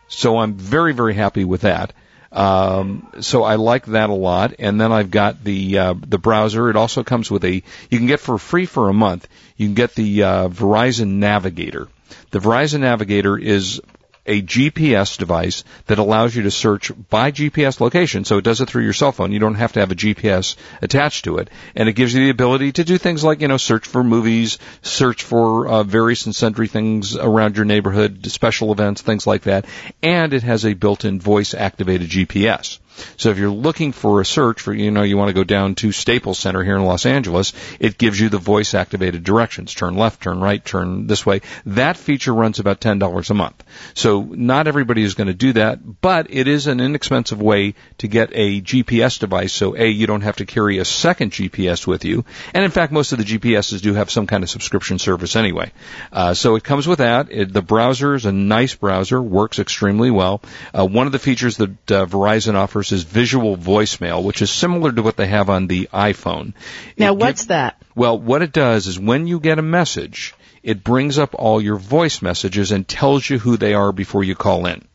So 0.08 0.38
I'm 0.38 0.54
very 0.54 0.94
very 0.94 1.14
happy 1.14 1.44
with 1.44 1.62
that. 1.62 1.94
Um, 2.32 3.08
so 3.22 3.44
I 3.44 3.56
like 3.56 3.86
that 3.86 4.10
a 4.10 4.14
lot. 4.14 4.56
And 4.60 4.80
then 4.80 4.92
I've 4.92 5.10
got 5.10 5.44
the 5.44 5.78
uh, 5.78 5.94
the 5.98 6.18
browser. 6.18 6.70
It 6.70 6.76
also 6.76 7.04
comes 7.04 7.32
with 7.32 7.46
a 7.46 7.64
you 7.90 7.98
can 7.98 8.08
get 8.08 8.20
for 8.20 8.38
free 8.38 8.66
for 8.66 8.90
a 8.90 8.94
month. 8.94 9.28
You 9.56 9.68
can 9.68 9.76
get 9.76 9.96
the 9.96 10.24
uh, 10.24 10.50
Verizon 10.50 11.20
Navigator. 11.20 11.88
The 12.32 12.40
Verizon 12.40 12.82
Navigator 12.82 13.38
is 13.38 13.82
a 14.26 14.42
GPS 14.42 15.18
device 15.18 15.64
that 15.88 16.00
allows 16.00 16.36
you 16.36 16.44
to 16.44 16.52
search 16.52 16.92
by 17.10 17.32
GPS 17.32 17.80
location. 17.80 18.26
So 18.26 18.38
it 18.38 18.44
does 18.44 18.62
it 18.62 18.70
through 18.70 18.84
your 18.84 18.94
cell 18.94 19.12
phone. 19.12 19.32
You 19.32 19.40
don't 19.40 19.56
have 19.56 19.74
to 19.74 19.80
have 19.80 19.92
a 19.92 19.96
GPS 19.96 20.56
attached 20.82 21.26
to 21.26 21.38
it. 21.38 21.50
And 21.76 21.88
it 21.88 21.94
gives 21.94 22.14
you 22.14 22.24
the 22.24 22.30
ability 22.30 22.74
to 22.74 22.84
do 22.84 22.98
things 22.98 23.24
like, 23.24 23.42
you 23.42 23.48
know, 23.48 23.58
search 23.58 23.88
for 23.88 24.04
movies, 24.04 24.58
search 24.82 25.24
for 25.24 25.68
uh, 25.68 25.84
various 25.84 26.26
and 26.26 26.36
sundry 26.36 26.68
things 26.68 27.16
around 27.16 27.56
your 27.56 27.66
neighborhood, 27.66 28.26
special 28.32 28.72
events, 28.72 29.02
things 29.02 29.28
like 29.28 29.44
that. 29.44 29.66
And 30.02 30.34
it 30.34 30.44
has 30.44 30.66
a 30.66 30.74
built-in 30.74 31.20
voice 31.20 31.54
activated 31.54 32.10
GPS. 32.10 32.80
So 33.18 33.30
if 33.30 33.38
you're 33.38 33.50
looking 33.50 33.92
for 33.92 34.22
a 34.22 34.26
search 34.26 34.62
for, 34.62 34.74
you 34.74 34.92
know, 34.92 35.04
you 35.04 35.18
want 35.18 35.30
to 35.30 35.34
go 35.34 35.44
down 35.44 35.76
to 35.76 35.92
Staples 35.92 36.40
Center 36.40 36.64
here 36.64 36.76
in 36.76 36.84
Los 36.84 37.06
Angeles, 37.06 37.54
it 37.80 37.98
gives 37.98 38.20
you 38.20 38.30
the 38.30 38.38
voice 38.38 38.74
activated 38.74 39.24
directions. 39.24 39.74
Turn 39.74 39.96
left, 39.96 40.22
turn 40.22 40.40
right, 40.40 40.64
turn 40.64 41.08
this 41.08 41.26
way. 41.26 41.42
That 41.66 41.98
feature 41.98 42.34
runs 42.34 42.60
about 42.60 42.82
$10 42.82 43.30
a 43.30 43.34
month. 43.34 43.64
So 43.94 44.22
not 44.22 44.68
everybody 44.68 45.04
is 45.04 45.14
going 45.14 45.28
to 45.28 45.34
do 45.34 45.54
that, 45.54 46.02
but 46.02 46.28
it 46.30 46.48
is 46.48 46.68
an 46.68 46.80
inexpensive 46.80 47.42
way 47.42 47.76
to 48.00 48.08
get 48.08 48.30
a 48.34 48.62
GPS 48.62 49.20
device. 49.20 49.54
So 49.54 49.76
A, 49.76 49.88
you 49.88 50.08
don't 50.08 50.22
have 50.22 50.38
to 50.38 50.46
carry 50.46 50.80
a 50.80 50.86
second 50.86 51.32
GPS 51.32 51.88
with 51.88 52.06
you. 52.06 52.26
And 52.54 52.64
in 52.64 52.72
fact, 52.72 52.92
most 52.92 53.12
of 53.12 53.18
the 53.18 53.26
GPSs 53.26 53.82
do 53.82 53.94
have 53.94 54.10
some 54.10 54.28
kind 54.28 54.44
of 54.44 54.50
subscription 54.50 55.00
service 55.00 55.36
anyway. 55.36 55.72
Uh, 56.12 56.34
so 56.34 56.56
it 56.56 56.64
comes 56.64 56.88
with 56.88 57.00
that. 57.00 57.32
It, 57.32 57.54
the 57.54 57.62
browser 57.62 58.16
is 58.16 58.26
a 58.26 58.32
nice 58.32 58.76
browser, 58.76 59.22
works 59.22 59.60
extremely 59.60 60.12
well. 60.12 60.42
Uh, 60.74 60.86
one 60.86 61.08
of 61.08 61.12
the 61.12 61.20
features 61.20 61.58
that 61.58 61.92
uh, 61.92 62.06
Verizon 62.06 62.56
offers 62.56 62.85
is 62.92 63.04
visual 63.04 63.58
voicemail, 63.58 64.24
which 64.24 64.42
is 64.42 64.52
similar 64.52 64.92
to 64.92 65.02
what 65.02 65.18
they 65.18 65.28
have 65.28 65.50
on 65.50 65.68
the 65.68 65.90
iPhone. 65.94 66.54
Now, 66.98 67.14
It 67.14 67.18
what's 67.18 67.46
that? 67.46 67.82
well, 67.96 68.18
what 68.20 68.42
it 68.42 68.52
does 68.52 68.88
is 68.88 69.00
when 69.00 69.28
you 69.28 69.40
get 69.40 69.60
a 69.60 69.64
message, 69.64 70.34
it 70.64 70.84
brings 70.84 71.18
up 71.20 71.36
all 71.36 71.62
your 71.62 71.78
voice 71.78 72.22
messages 72.22 72.72
and 72.72 72.88
tells 72.88 73.30
you 73.30 73.38
who 73.40 73.58
they 73.58 73.74
are 73.74 73.92
before 73.92 74.24
you 74.24 74.36
call 74.36 74.66
in. 74.66 74.88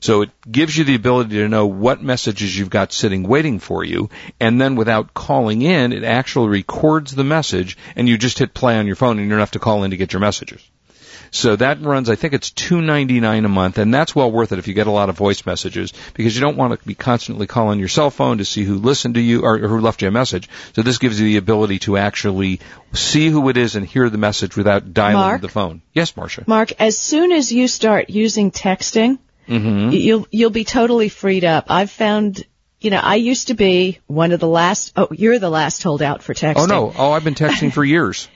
So 0.00 0.22
it 0.22 0.30
gives 0.50 0.76
you 0.76 0.84
the 0.84 0.96
ability 0.96 1.36
to 1.36 1.48
know 1.48 1.66
what 1.66 2.02
messages 2.02 2.58
you've 2.58 2.68
got 2.68 2.92
sitting 2.92 3.22
waiting 3.22 3.58
for 3.58 3.84
you, 3.84 4.10
and 4.38 4.60
then 4.60 4.76
without 4.76 5.14
calling 5.14 5.62
in, 5.62 5.92
it 5.92 6.04
actually 6.04 6.48
records 6.48 7.14
the 7.14 7.24
message, 7.24 7.78
and 7.96 8.06
you 8.08 8.18
just 8.18 8.38
hit 8.38 8.52
play 8.52 8.76
on 8.78 8.86
your 8.86 8.96
phone, 8.96 9.18
and 9.18 9.26
you 9.26 9.30
don't 9.30 9.38
have 9.38 9.52
to 9.52 9.58
call 9.58 9.82
in 9.84 9.92
to 9.92 9.96
get 9.96 10.12
your 10.12 10.20
messages. 10.20 10.60
So 11.34 11.56
that 11.56 11.80
runs, 11.82 12.08
I 12.08 12.14
think 12.14 12.32
it's 12.32 12.52
two 12.52 12.80
ninety 12.80 13.18
nine 13.18 13.44
a 13.44 13.48
month, 13.48 13.78
and 13.78 13.92
that's 13.92 14.14
well 14.14 14.30
worth 14.30 14.52
it 14.52 14.60
if 14.60 14.68
you 14.68 14.74
get 14.74 14.86
a 14.86 14.92
lot 14.92 15.08
of 15.08 15.16
voice 15.16 15.44
messages 15.44 15.92
because 16.14 16.32
you 16.36 16.40
don't 16.40 16.56
want 16.56 16.78
to 16.80 16.86
be 16.86 16.94
constantly 16.94 17.48
calling 17.48 17.80
your 17.80 17.88
cell 17.88 18.10
phone 18.10 18.38
to 18.38 18.44
see 18.44 18.62
who 18.62 18.76
listened 18.76 19.14
to 19.14 19.20
you 19.20 19.42
or 19.42 19.58
who 19.58 19.80
left 19.80 20.00
you 20.00 20.06
a 20.06 20.12
message. 20.12 20.48
So 20.76 20.82
this 20.82 20.98
gives 20.98 21.18
you 21.20 21.26
the 21.26 21.36
ability 21.38 21.80
to 21.80 21.96
actually 21.96 22.60
see 22.92 23.30
who 23.30 23.48
it 23.48 23.56
is 23.56 23.74
and 23.74 23.84
hear 23.84 24.08
the 24.10 24.16
message 24.18 24.56
without 24.56 24.92
dialing 24.94 25.16
Mark? 25.16 25.40
the 25.40 25.48
phone. 25.48 25.82
Yes, 25.92 26.16
Marcia. 26.16 26.44
Mark, 26.46 26.70
as 26.80 26.96
soon 26.96 27.32
as 27.32 27.50
you 27.50 27.66
start 27.66 28.10
using 28.10 28.52
texting, 28.52 29.18
Mm-hmm. 29.48 29.90
you'll 29.90 30.26
you'll 30.30 30.48
be 30.50 30.64
totally 30.64 31.10
freed 31.10 31.44
up. 31.44 31.66
I've 31.68 31.90
found, 31.90 32.44
you 32.80 32.90
know, 32.90 33.00
I 33.02 33.16
used 33.16 33.48
to 33.48 33.54
be 33.54 33.98
one 34.06 34.32
of 34.32 34.40
the 34.40 34.48
last. 34.48 34.92
Oh, 34.96 35.08
you're 35.10 35.38
the 35.38 35.50
last 35.50 35.82
holdout 35.82 36.22
for 36.22 36.32
texting. 36.32 36.62
Oh 36.62 36.66
no! 36.66 36.94
Oh, 36.96 37.10
I've 37.12 37.24
been 37.24 37.34
texting 37.34 37.70
for 37.70 37.84
years. 37.84 38.28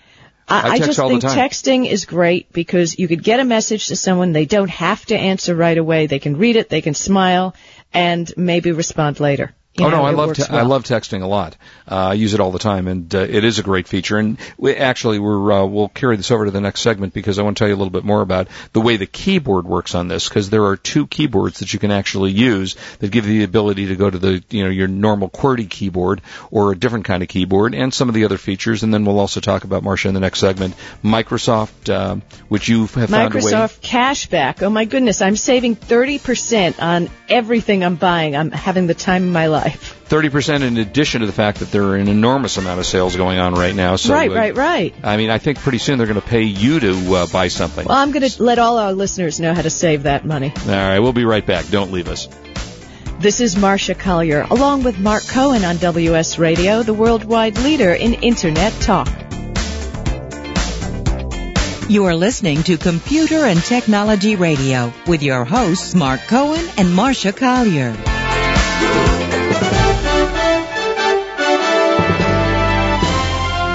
I 0.48 0.70
I, 0.70 0.78
just 0.78 0.98
think 0.98 1.22
texting 1.22 1.90
is 1.90 2.06
great 2.06 2.52
because 2.52 2.98
you 2.98 3.06
could 3.06 3.22
get 3.22 3.40
a 3.40 3.44
message 3.44 3.88
to 3.88 3.96
someone, 3.96 4.32
they 4.32 4.46
don't 4.46 4.70
have 4.70 5.04
to 5.06 5.16
answer 5.16 5.54
right 5.54 5.76
away. 5.76 6.06
They 6.06 6.18
can 6.18 6.38
read 6.38 6.56
it, 6.56 6.68
they 6.68 6.80
can 6.80 6.94
smile, 6.94 7.54
and 7.92 8.32
maybe 8.36 8.72
respond 8.72 9.20
later. 9.20 9.54
You 9.78 9.86
oh 9.86 9.90
know, 9.90 9.98
no, 9.98 10.04
I 10.04 10.10
love 10.10 10.34
te- 10.34 10.44
I 10.50 10.62
love 10.62 10.84
texting 10.84 11.22
a 11.22 11.26
lot. 11.26 11.56
Uh, 11.88 12.08
I 12.08 12.14
use 12.14 12.34
it 12.34 12.40
all 12.40 12.50
the 12.50 12.58
time, 12.58 12.88
and 12.88 13.14
uh, 13.14 13.18
it 13.18 13.44
is 13.44 13.58
a 13.58 13.62
great 13.62 13.86
feature. 13.86 14.18
And 14.18 14.38
we, 14.56 14.74
actually, 14.74 15.18
we're 15.18 15.52
uh, 15.52 15.64
we'll 15.66 15.88
carry 15.88 16.16
this 16.16 16.30
over 16.30 16.46
to 16.46 16.50
the 16.50 16.60
next 16.60 16.80
segment 16.80 17.14
because 17.14 17.38
I 17.38 17.42
want 17.42 17.56
to 17.56 17.60
tell 17.60 17.68
you 17.68 17.74
a 17.74 17.78
little 17.78 17.92
bit 17.92 18.04
more 18.04 18.20
about 18.20 18.48
the 18.72 18.80
way 18.80 18.96
the 18.96 19.06
keyboard 19.06 19.66
works 19.66 19.94
on 19.94 20.08
this. 20.08 20.28
Because 20.28 20.50
there 20.50 20.64
are 20.64 20.76
two 20.76 21.06
keyboards 21.06 21.60
that 21.60 21.72
you 21.72 21.78
can 21.78 21.92
actually 21.92 22.32
use 22.32 22.76
that 22.98 23.12
give 23.12 23.26
you 23.26 23.38
the 23.38 23.44
ability 23.44 23.86
to 23.86 23.96
go 23.96 24.10
to 24.10 24.18
the 24.18 24.42
you 24.50 24.64
know 24.64 24.70
your 24.70 24.88
normal 24.88 25.30
QWERTY 25.30 25.70
keyboard 25.70 26.22
or 26.50 26.72
a 26.72 26.76
different 26.76 27.04
kind 27.04 27.22
of 27.22 27.28
keyboard, 27.28 27.74
and 27.74 27.94
some 27.94 28.08
of 28.08 28.14
the 28.14 28.24
other 28.24 28.38
features. 28.38 28.82
And 28.82 28.92
then 28.92 29.04
we'll 29.04 29.20
also 29.20 29.40
talk 29.40 29.64
about 29.64 29.84
Marcia 29.84 30.08
in 30.08 30.14
the 30.14 30.20
next 30.20 30.40
segment, 30.40 30.74
Microsoft, 31.04 31.94
um, 31.94 32.22
which 32.48 32.68
you 32.68 32.86
have 32.86 33.10
found 33.10 33.34
a 33.34 33.36
way. 33.36 33.42
Microsoft 33.44 33.80
cashback. 33.80 34.62
Oh 34.62 34.70
my 34.70 34.86
goodness, 34.86 35.22
I'm 35.22 35.36
saving 35.36 35.76
30% 35.76 36.82
on 36.82 37.10
everything 37.28 37.84
I'm 37.84 37.96
buying. 37.96 38.34
I'm 38.34 38.50
having 38.50 38.86
the 38.86 38.94
time 38.94 39.24
of 39.24 39.32
my 39.32 39.46
life. 39.46 39.67
30% 39.70 40.62
in 40.62 40.76
addition 40.76 41.20
to 41.20 41.26
the 41.26 41.32
fact 41.32 41.60
that 41.60 41.70
there 41.70 41.84
are 41.84 41.96
an 41.96 42.08
enormous 42.08 42.56
amount 42.56 42.80
of 42.80 42.86
sales 42.86 43.16
going 43.16 43.38
on 43.38 43.54
right 43.54 43.74
now. 43.74 43.96
So, 43.96 44.14
right, 44.14 44.30
uh, 44.30 44.34
right, 44.34 44.56
right. 44.56 44.94
I 45.02 45.16
mean, 45.16 45.30
I 45.30 45.38
think 45.38 45.58
pretty 45.58 45.78
soon 45.78 45.98
they're 45.98 46.06
going 46.06 46.20
to 46.20 46.26
pay 46.26 46.42
you 46.42 46.80
to 46.80 47.14
uh, 47.14 47.26
buy 47.26 47.48
something. 47.48 47.86
Well, 47.86 47.98
I'm 47.98 48.10
going 48.10 48.28
to 48.28 48.42
let 48.42 48.58
all 48.58 48.78
our 48.78 48.92
listeners 48.92 49.40
know 49.40 49.54
how 49.54 49.62
to 49.62 49.70
save 49.70 50.04
that 50.04 50.24
money. 50.24 50.52
All 50.56 50.70
right, 50.70 50.98
we'll 50.98 51.12
be 51.12 51.24
right 51.24 51.44
back. 51.44 51.68
Don't 51.68 51.92
leave 51.92 52.08
us. 52.08 52.28
This 53.20 53.40
is 53.40 53.56
Marcia 53.56 53.96
Collier, 53.96 54.46
along 54.48 54.84
with 54.84 54.98
Mark 54.98 55.26
Cohen 55.26 55.64
on 55.64 55.76
WS 55.78 56.38
Radio, 56.38 56.84
the 56.84 56.94
worldwide 56.94 57.58
leader 57.58 57.92
in 57.92 58.14
Internet 58.14 58.72
talk. 58.80 59.08
You 61.88 62.04
are 62.04 62.14
listening 62.14 62.62
to 62.64 62.76
Computer 62.76 63.46
and 63.46 63.60
Technology 63.60 64.36
Radio 64.36 64.92
with 65.06 65.22
your 65.22 65.44
hosts 65.44 65.94
Mark 65.94 66.20
Cohen 66.28 66.64
and 66.76 66.94
Marcia 66.94 67.32
Collier. 67.32 67.96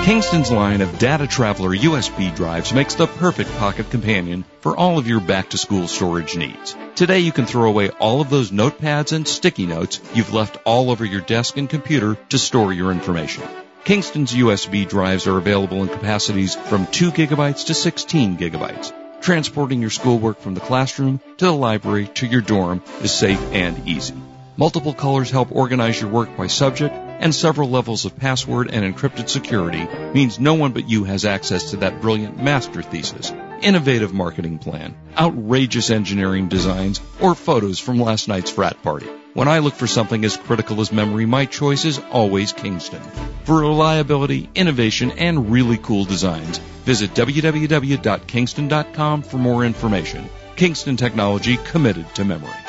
Kingston's 0.04 0.52
line 0.52 0.82
of 0.82 1.00
Data 1.00 1.28
Traveler 1.28 1.70
USB 1.70 2.36
drives 2.36 2.74
makes 2.74 2.96
the 2.96 3.08
perfect 3.08 3.50
pocket 3.52 3.90
companion 3.90 4.44
for 4.60 4.76
all 4.76 4.98
of 4.98 5.08
your 5.08 5.22
back 5.22 5.52
to 5.52 5.58
school 5.58 5.88
storage 5.88 6.36
needs. 6.36 6.76
Today 6.96 7.20
you 7.20 7.32
can 7.32 7.46
throw 7.46 7.70
away 7.70 7.88
all 7.88 8.20
of 8.20 8.30
those 8.30 8.52
notepads 8.52 9.14
and 9.14 9.26
sticky 9.26 9.66
notes 9.66 10.02
you've 10.14 10.34
left 10.34 10.58
all 10.66 10.92
over 10.92 11.06
your 11.06 11.22
desk 11.22 11.56
and 11.56 11.70
computer 11.70 12.16
to 12.32 12.38
store 12.38 12.74
your 12.74 12.92
information. 12.92 13.44
Kingston's 13.86 14.34
USB 14.34 14.86
drives 14.86 15.26
are 15.26 15.38
available 15.38 15.82
in 15.82 15.88
capacities 15.88 16.54
from 16.54 16.86
2 16.88 17.12
gigabytes 17.12 17.68
to 17.68 17.74
16 17.74 18.36
gigabytes. 18.36 18.92
Transporting 19.22 19.80
your 19.80 19.90
schoolwork 19.90 20.42
from 20.42 20.54
the 20.54 20.60
classroom 20.60 21.22
to 21.38 21.46
the 21.46 21.54
library 21.54 22.08
to 22.16 22.28
your 22.28 22.42
dorm 22.42 22.84
is 23.02 23.14
safe 23.14 23.42
and 23.54 23.88
easy. 23.88 24.16
Multiple 24.58 24.94
colors 24.94 25.32
help 25.32 25.56
organize 25.56 26.02
your 26.02 26.12
work 26.12 26.36
by 26.36 26.48
subject, 26.48 26.94
and 27.20 27.34
several 27.34 27.70
levels 27.70 28.06
of 28.06 28.18
password 28.18 28.70
and 28.72 28.84
encrypted 28.84 29.30
security 29.30 29.88
means 30.14 30.40
no 30.40 30.54
one 30.54 30.72
but 30.72 30.90
you 30.90 31.04
has 31.04 31.26
access 31.26 31.72
to 31.72 31.78
that 31.78 32.02
brilliant 32.02 32.42
master 32.42 32.82
thesis, 32.82 33.32
innovative 33.62 34.14
marketing 34.14 34.60
plan, 34.60 34.96
outrageous 35.18 35.90
engineering 35.90 36.48
designs, 36.48 37.02
or 37.20 37.36
photos 37.36 37.80
from 37.80 38.00
last 38.00 38.28
night's 38.28 38.52
frat 38.52 38.82
party. 38.84 39.08
When 39.34 39.48
I 39.48 39.60
look 39.60 39.74
for 39.74 39.88
something 39.88 40.24
as 40.26 40.38
critical 40.38 40.80
as 40.80 40.92
memory, 40.92 41.26
my 41.26 41.46
choice 41.46 41.86
is 41.86 42.00
always 42.12 42.54
Kingston. 42.54 43.02
For 43.46 43.62
reliability, 43.62 44.48
innovation, 44.54 45.12
and 45.12 45.52
really 45.52 45.78
cool 45.78 46.06
designs, 46.06 46.60
visit 46.86 47.16
www.kingston.com 47.16 49.22
for 49.24 49.38
more 49.38 49.66
information. 49.66 50.30
Kingston 50.56 50.98
Technology 50.98 51.58
committed 51.58 52.14
to 52.14 52.26
memory. 52.26 52.63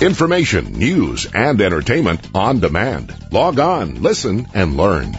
Information, 0.00 0.72
news, 0.72 1.26
and 1.34 1.60
entertainment 1.60 2.20
on 2.34 2.60
demand. 2.60 3.14
Log 3.32 3.58
on, 3.58 4.02
listen, 4.02 4.46
and 4.54 4.76
learn. 4.76 5.14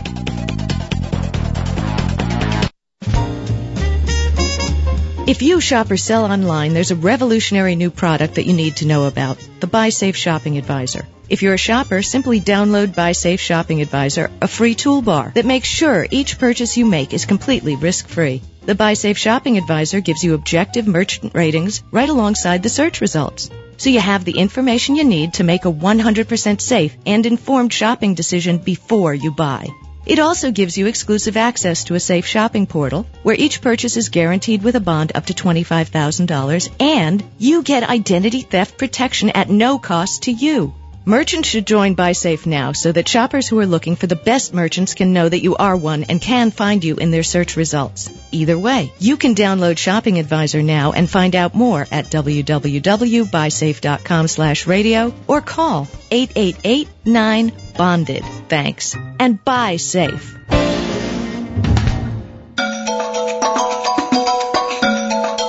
If 5.28 5.42
you 5.44 5.62
shop 5.62 5.92
or 5.92 5.98
sell 5.98 6.26
online, 6.26 6.74
there's 6.74 6.92
a 6.92 6.96
revolutionary 6.96 7.76
new 7.76 7.92
product 7.92 8.36
that 8.36 8.48
you 8.48 8.54
need 8.54 8.78
to 8.78 8.88
know 8.88 9.06
about 9.06 9.38
the 9.60 9.68
Buy 9.68 9.90
Safe 9.90 10.16
Shopping 10.16 10.58
Advisor. 10.58 11.06
If 11.30 11.44
you're 11.44 11.54
a 11.54 11.58
shopper, 11.58 12.02
simply 12.02 12.42
download 12.42 12.96
Buy 12.96 13.12
Safe 13.12 13.40
Shopping 13.40 13.82
Advisor, 13.82 14.32
a 14.42 14.48
free 14.48 14.74
toolbar 14.74 15.32
that 15.36 15.46
makes 15.46 15.68
sure 15.68 16.08
each 16.10 16.40
purchase 16.40 16.78
you 16.78 16.86
make 16.86 17.14
is 17.14 17.28
completely 17.28 17.76
risk 17.76 18.08
free. 18.08 18.42
The 18.70 18.76
Buy 18.76 18.94
Safe 18.94 19.18
Shopping 19.18 19.58
Advisor 19.58 20.00
gives 20.00 20.24
you 20.24 20.36
objective 20.36 20.86
merchant 20.86 21.34
ratings 21.34 21.82
right 21.90 22.08
alongside 22.08 22.62
the 22.62 22.70
search 22.70 23.02
results. 23.02 23.50
So 23.78 23.90
you 23.90 24.00
have 24.00 24.24
the 24.24 24.38
information 24.38 24.96
you 24.96 25.06
need 25.06 25.34
to 25.34 25.44
make 25.44 25.66
a 25.66 25.72
100% 25.72 26.62
safe 26.62 26.96
and 27.04 27.26
informed 27.26 27.74
shopping 27.74 28.14
decision 28.14 28.60
before 28.60 29.16
you 29.16 29.32
buy. 29.32 29.70
It 30.06 30.20
also 30.20 30.52
gives 30.52 30.78
you 30.78 30.86
exclusive 30.86 31.36
access 31.36 31.86
to 31.86 31.96
a 31.96 32.00
safe 32.00 32.28
shopping 32.28 32.68
portal 32.68 33.08
where 33.24 33.36
each 33.36 33.60
purchase 33.62 33.98
is 33.98 34.10
guaranteed 34.10 34.62
with 34.62 34.76
a 34.76 34.80
bond 34.80 35.14
up 35.16 35.26
to 35.26 35.34
$25,000 35.34 36.70
and 36.80 37.24
you 37.40 37.64
get 37.64 37.90
identity 37.90 38.42
theft 38.42 38.78
protection 38.78 39.32
at 39.32 39.50
no 39.50 39.80
cost 39.80 40.24
to 40.26 40.32
you. 40.32 40.76
Merchants 41.10 41.50
should 41.50 41.66
join 41.66 41.96
BuySafe 41.96 42.46
now 42.46 42.72
so 42.72 42.92
that 42.92 43.08
shoppers 43.08 43.48
who 43.48 43.58
are 43.58 43.66
looking 43.66 43.96
for 43.96 44.06
the 44.06 44.16
best 44.16 44.54
merchants 44.54 44.94
can 44.94 45.12
know 45.12 45.28
that 45.28 45.42
you 45.42 45.56
are 45.56 45.76
one 45.76 46.04
and 46.04 46.22
can 46.22 46.52
find 46.52 46.84
you 46.84 46.98
in 46.98 47.10
their 47.10 47.24
search 47.24 47.58
results. 47.58 48.12
Either 48.32 48.60
way, 48.60 48.94
you 49.00 49.18
can 49.18 49.34
download 49.34 49.80
Shopping 49.80 50.20
Advisor 50.20 50.62
now 50.62 50.92
and 50.92 51.10
find 51.10 51.36
out 51.36 51.56
more 51.56 51.88
at 51.92 52.12
www.buysafe.com 52.12 54.28
slash 54.28 54.68
radio 54.68 55.12
or 55.26 55.42
call 55.42 55.88
888-9-BONDED. 56.12 58.24
Thanks. 58.48 58.96
And 59.20 59.44
buy 59.44 59.78
safe. 59.78 60.38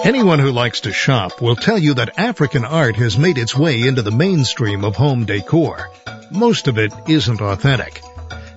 Anyone 0.02 0.38
who 0.38 0.50
likes 0.50 0.80
to 0.80 0.92
shop 0.92 1.42
will 1.42 1.56
tell 1.56 1.78
you 1.78 1.94
that 1.94 2.18
African 2.18 2.64
art 2.64 2.96
has 2.96 3.18
made 3.18 3.36
its 3.36 3.54
way 3.54 3.82
into 3.82 4.00
the 4.00 4.10
mainstream 4.10 4.82
of 4.82 4.96
home 4.96 5.26
decor. 5.26 5.90
Most 6.30 6.68
of 6.68 6.78
it 6.78 6.92
isn't 7.06 7.42
authentic. 7.42 8.00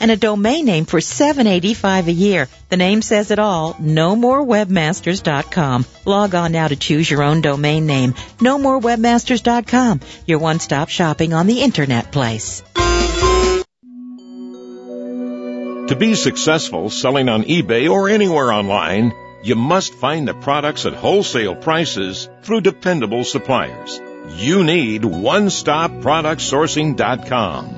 and 0.00 0.10
a 0.10 0.16
domain 0.16 0.66
name 0.66 0.84
for 0.84 1.00
$7.85 1.00 2.06
a 2.06 2.12
year. 2.12 2.48
The 2.68 2.76
name 2.76 3.02
says 3.02 3.30
it 3.30 3.38
all. 3.38 3.76
No 3.78 4.16
more 4.16 4.44
NoMoreWebmasters.com. 4.44 5.86
Log 6.04 6.34
on 6.34 6.52
now 6.52 6.68
to 6.68 6.76
choose 6.76 7.10
your 7.10 7.22
own 7.22 7.40
domain 7.40 7.86
name. 7.86 8.14
No 8.40 8.58
more 8.58 8.80
NoMoreWebmasters.com. 8.80 10.00
Your 10.26 10.38
one-stop 10.38 10.88
shopping 10.88 11.32
on 11.32 11.46
the 11.46 11.62
internet 11.62 12.12
place. 12.12 12.62
To 15.88 15.96
be 15.96 16.16
successful 16.16 16.90
selling 16.90 17.28
on 17.28 17.44
eBay 17.44 17.88
or 17.88 18.08
anywhere 18.08 18.52
online, 18.52 19.12
you 19.44 19.54
must 19.54 19.94
find 19.94 20.26
the 20.26 20.34
products 20.34 20.84
at 20.84 20.94
wholesale 20.94 21.54
prices 21.54 22.28
through 22.42 22.62
dependable 22.62 23.22
suppliers. 23.22 24.00
You 24.36 24.64
need 24.64 25.02
OneStopProductSourcing.com. 25.02 27.75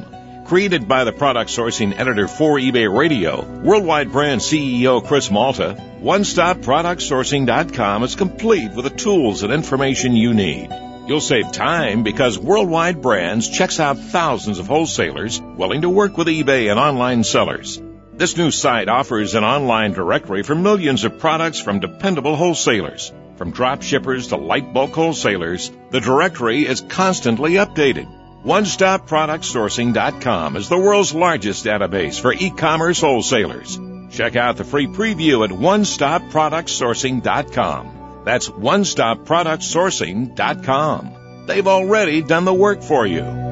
Created 0.49 0.89
by 0.89 1.05
the 1.05 1.13
product 1.13 1.51
sourcing 1.51 1.97
editor 1.99 2.27
for 2.27 2.57
eBay 2.57 2.91
Radio, 2.91 3.45
worldwide 3.61 4.11
brand 4.11 4.41
CEO 4.41 5.07
Chris 5.07 5.31
Malta, 5.31 5.77
OneStopProductSourcing.com 6.01 8.03
is 8.03 8.17
complete 8.17 8.73
with 8.73 8.85
the 8.85 8.91
tools 8.91 9.43
and 9.43 9.53
information 9.53 10.17
you 10.17 10.33
need. 10.33 10.71
You'll 11.07 11.21
save 11.21 11.53
time 11.53 12.03
because 12.03 12.39
Worldwide 12.39 13.03
Brands 13.03 13.51
checks 13.51 13.79
out 13.79 13.99
thousands 13.99 14.59
of 14.59 14.67
wholesalers 14.67 15.39
willing 15.39 15.83
to 15.83 15.91
work 15.91 16.17
with 16.17 16.29
eBay 16.29 16.71
and 16.71 16.81
online 16.81 17.25
sellers. 17.25 17.79
This 18.15 18.39
new 18.39 18.51
site 18.51 18.89
offers 18.89 19.35
an 19.35 19.45
online 19.45 19.93
directory 19.93 20.45
for 20.45 20.55
millions 20.55 21.05
of 21.05 21.19
products 21.19 21.61
from 21.61 21.81
dependable 21.81 22.37
wholesalers. 22.37 23.13
From 23.37 23.51
drop 23.51 23.83
shippers 23.83 24.29
to 24.29 24.39
light 24.39 24.73
bulk 24.73 24.93
wholesalers, 24.93 25.71
the 25.91 26.01
directory 26.01 26.65
is 26.65 26.81
constantly 26.81 27.53
updated. 27.53 28.09
OneStopProductSourcing.com 28.45 30.57
is 30.57 30.69
the 30.69 30.79
world's 30.79 31.15
largest 31.15 31.65
database 31.65 32.21
for 32.21 32.33
e-commerce 32.33 33.01
wholesalers. 33.01 33.81
Check 34.11 34.37
out 34.37 34.57
the 34.57 34.63
free 34.65 34.87
preview 34.87 35.45
at 35.45 35.51
OneStopProductSourcing.com. 35.51 38.23
That's 38.25 38.49
OneStopProductSourcing.com. 38.49 41.47
They've 41.47 41.67
already 41.67 42.23
done 42.23 42.45
the 42.45 42.55
work 42.55 42.83
for 42.83 43.07
you. 43.07 43.48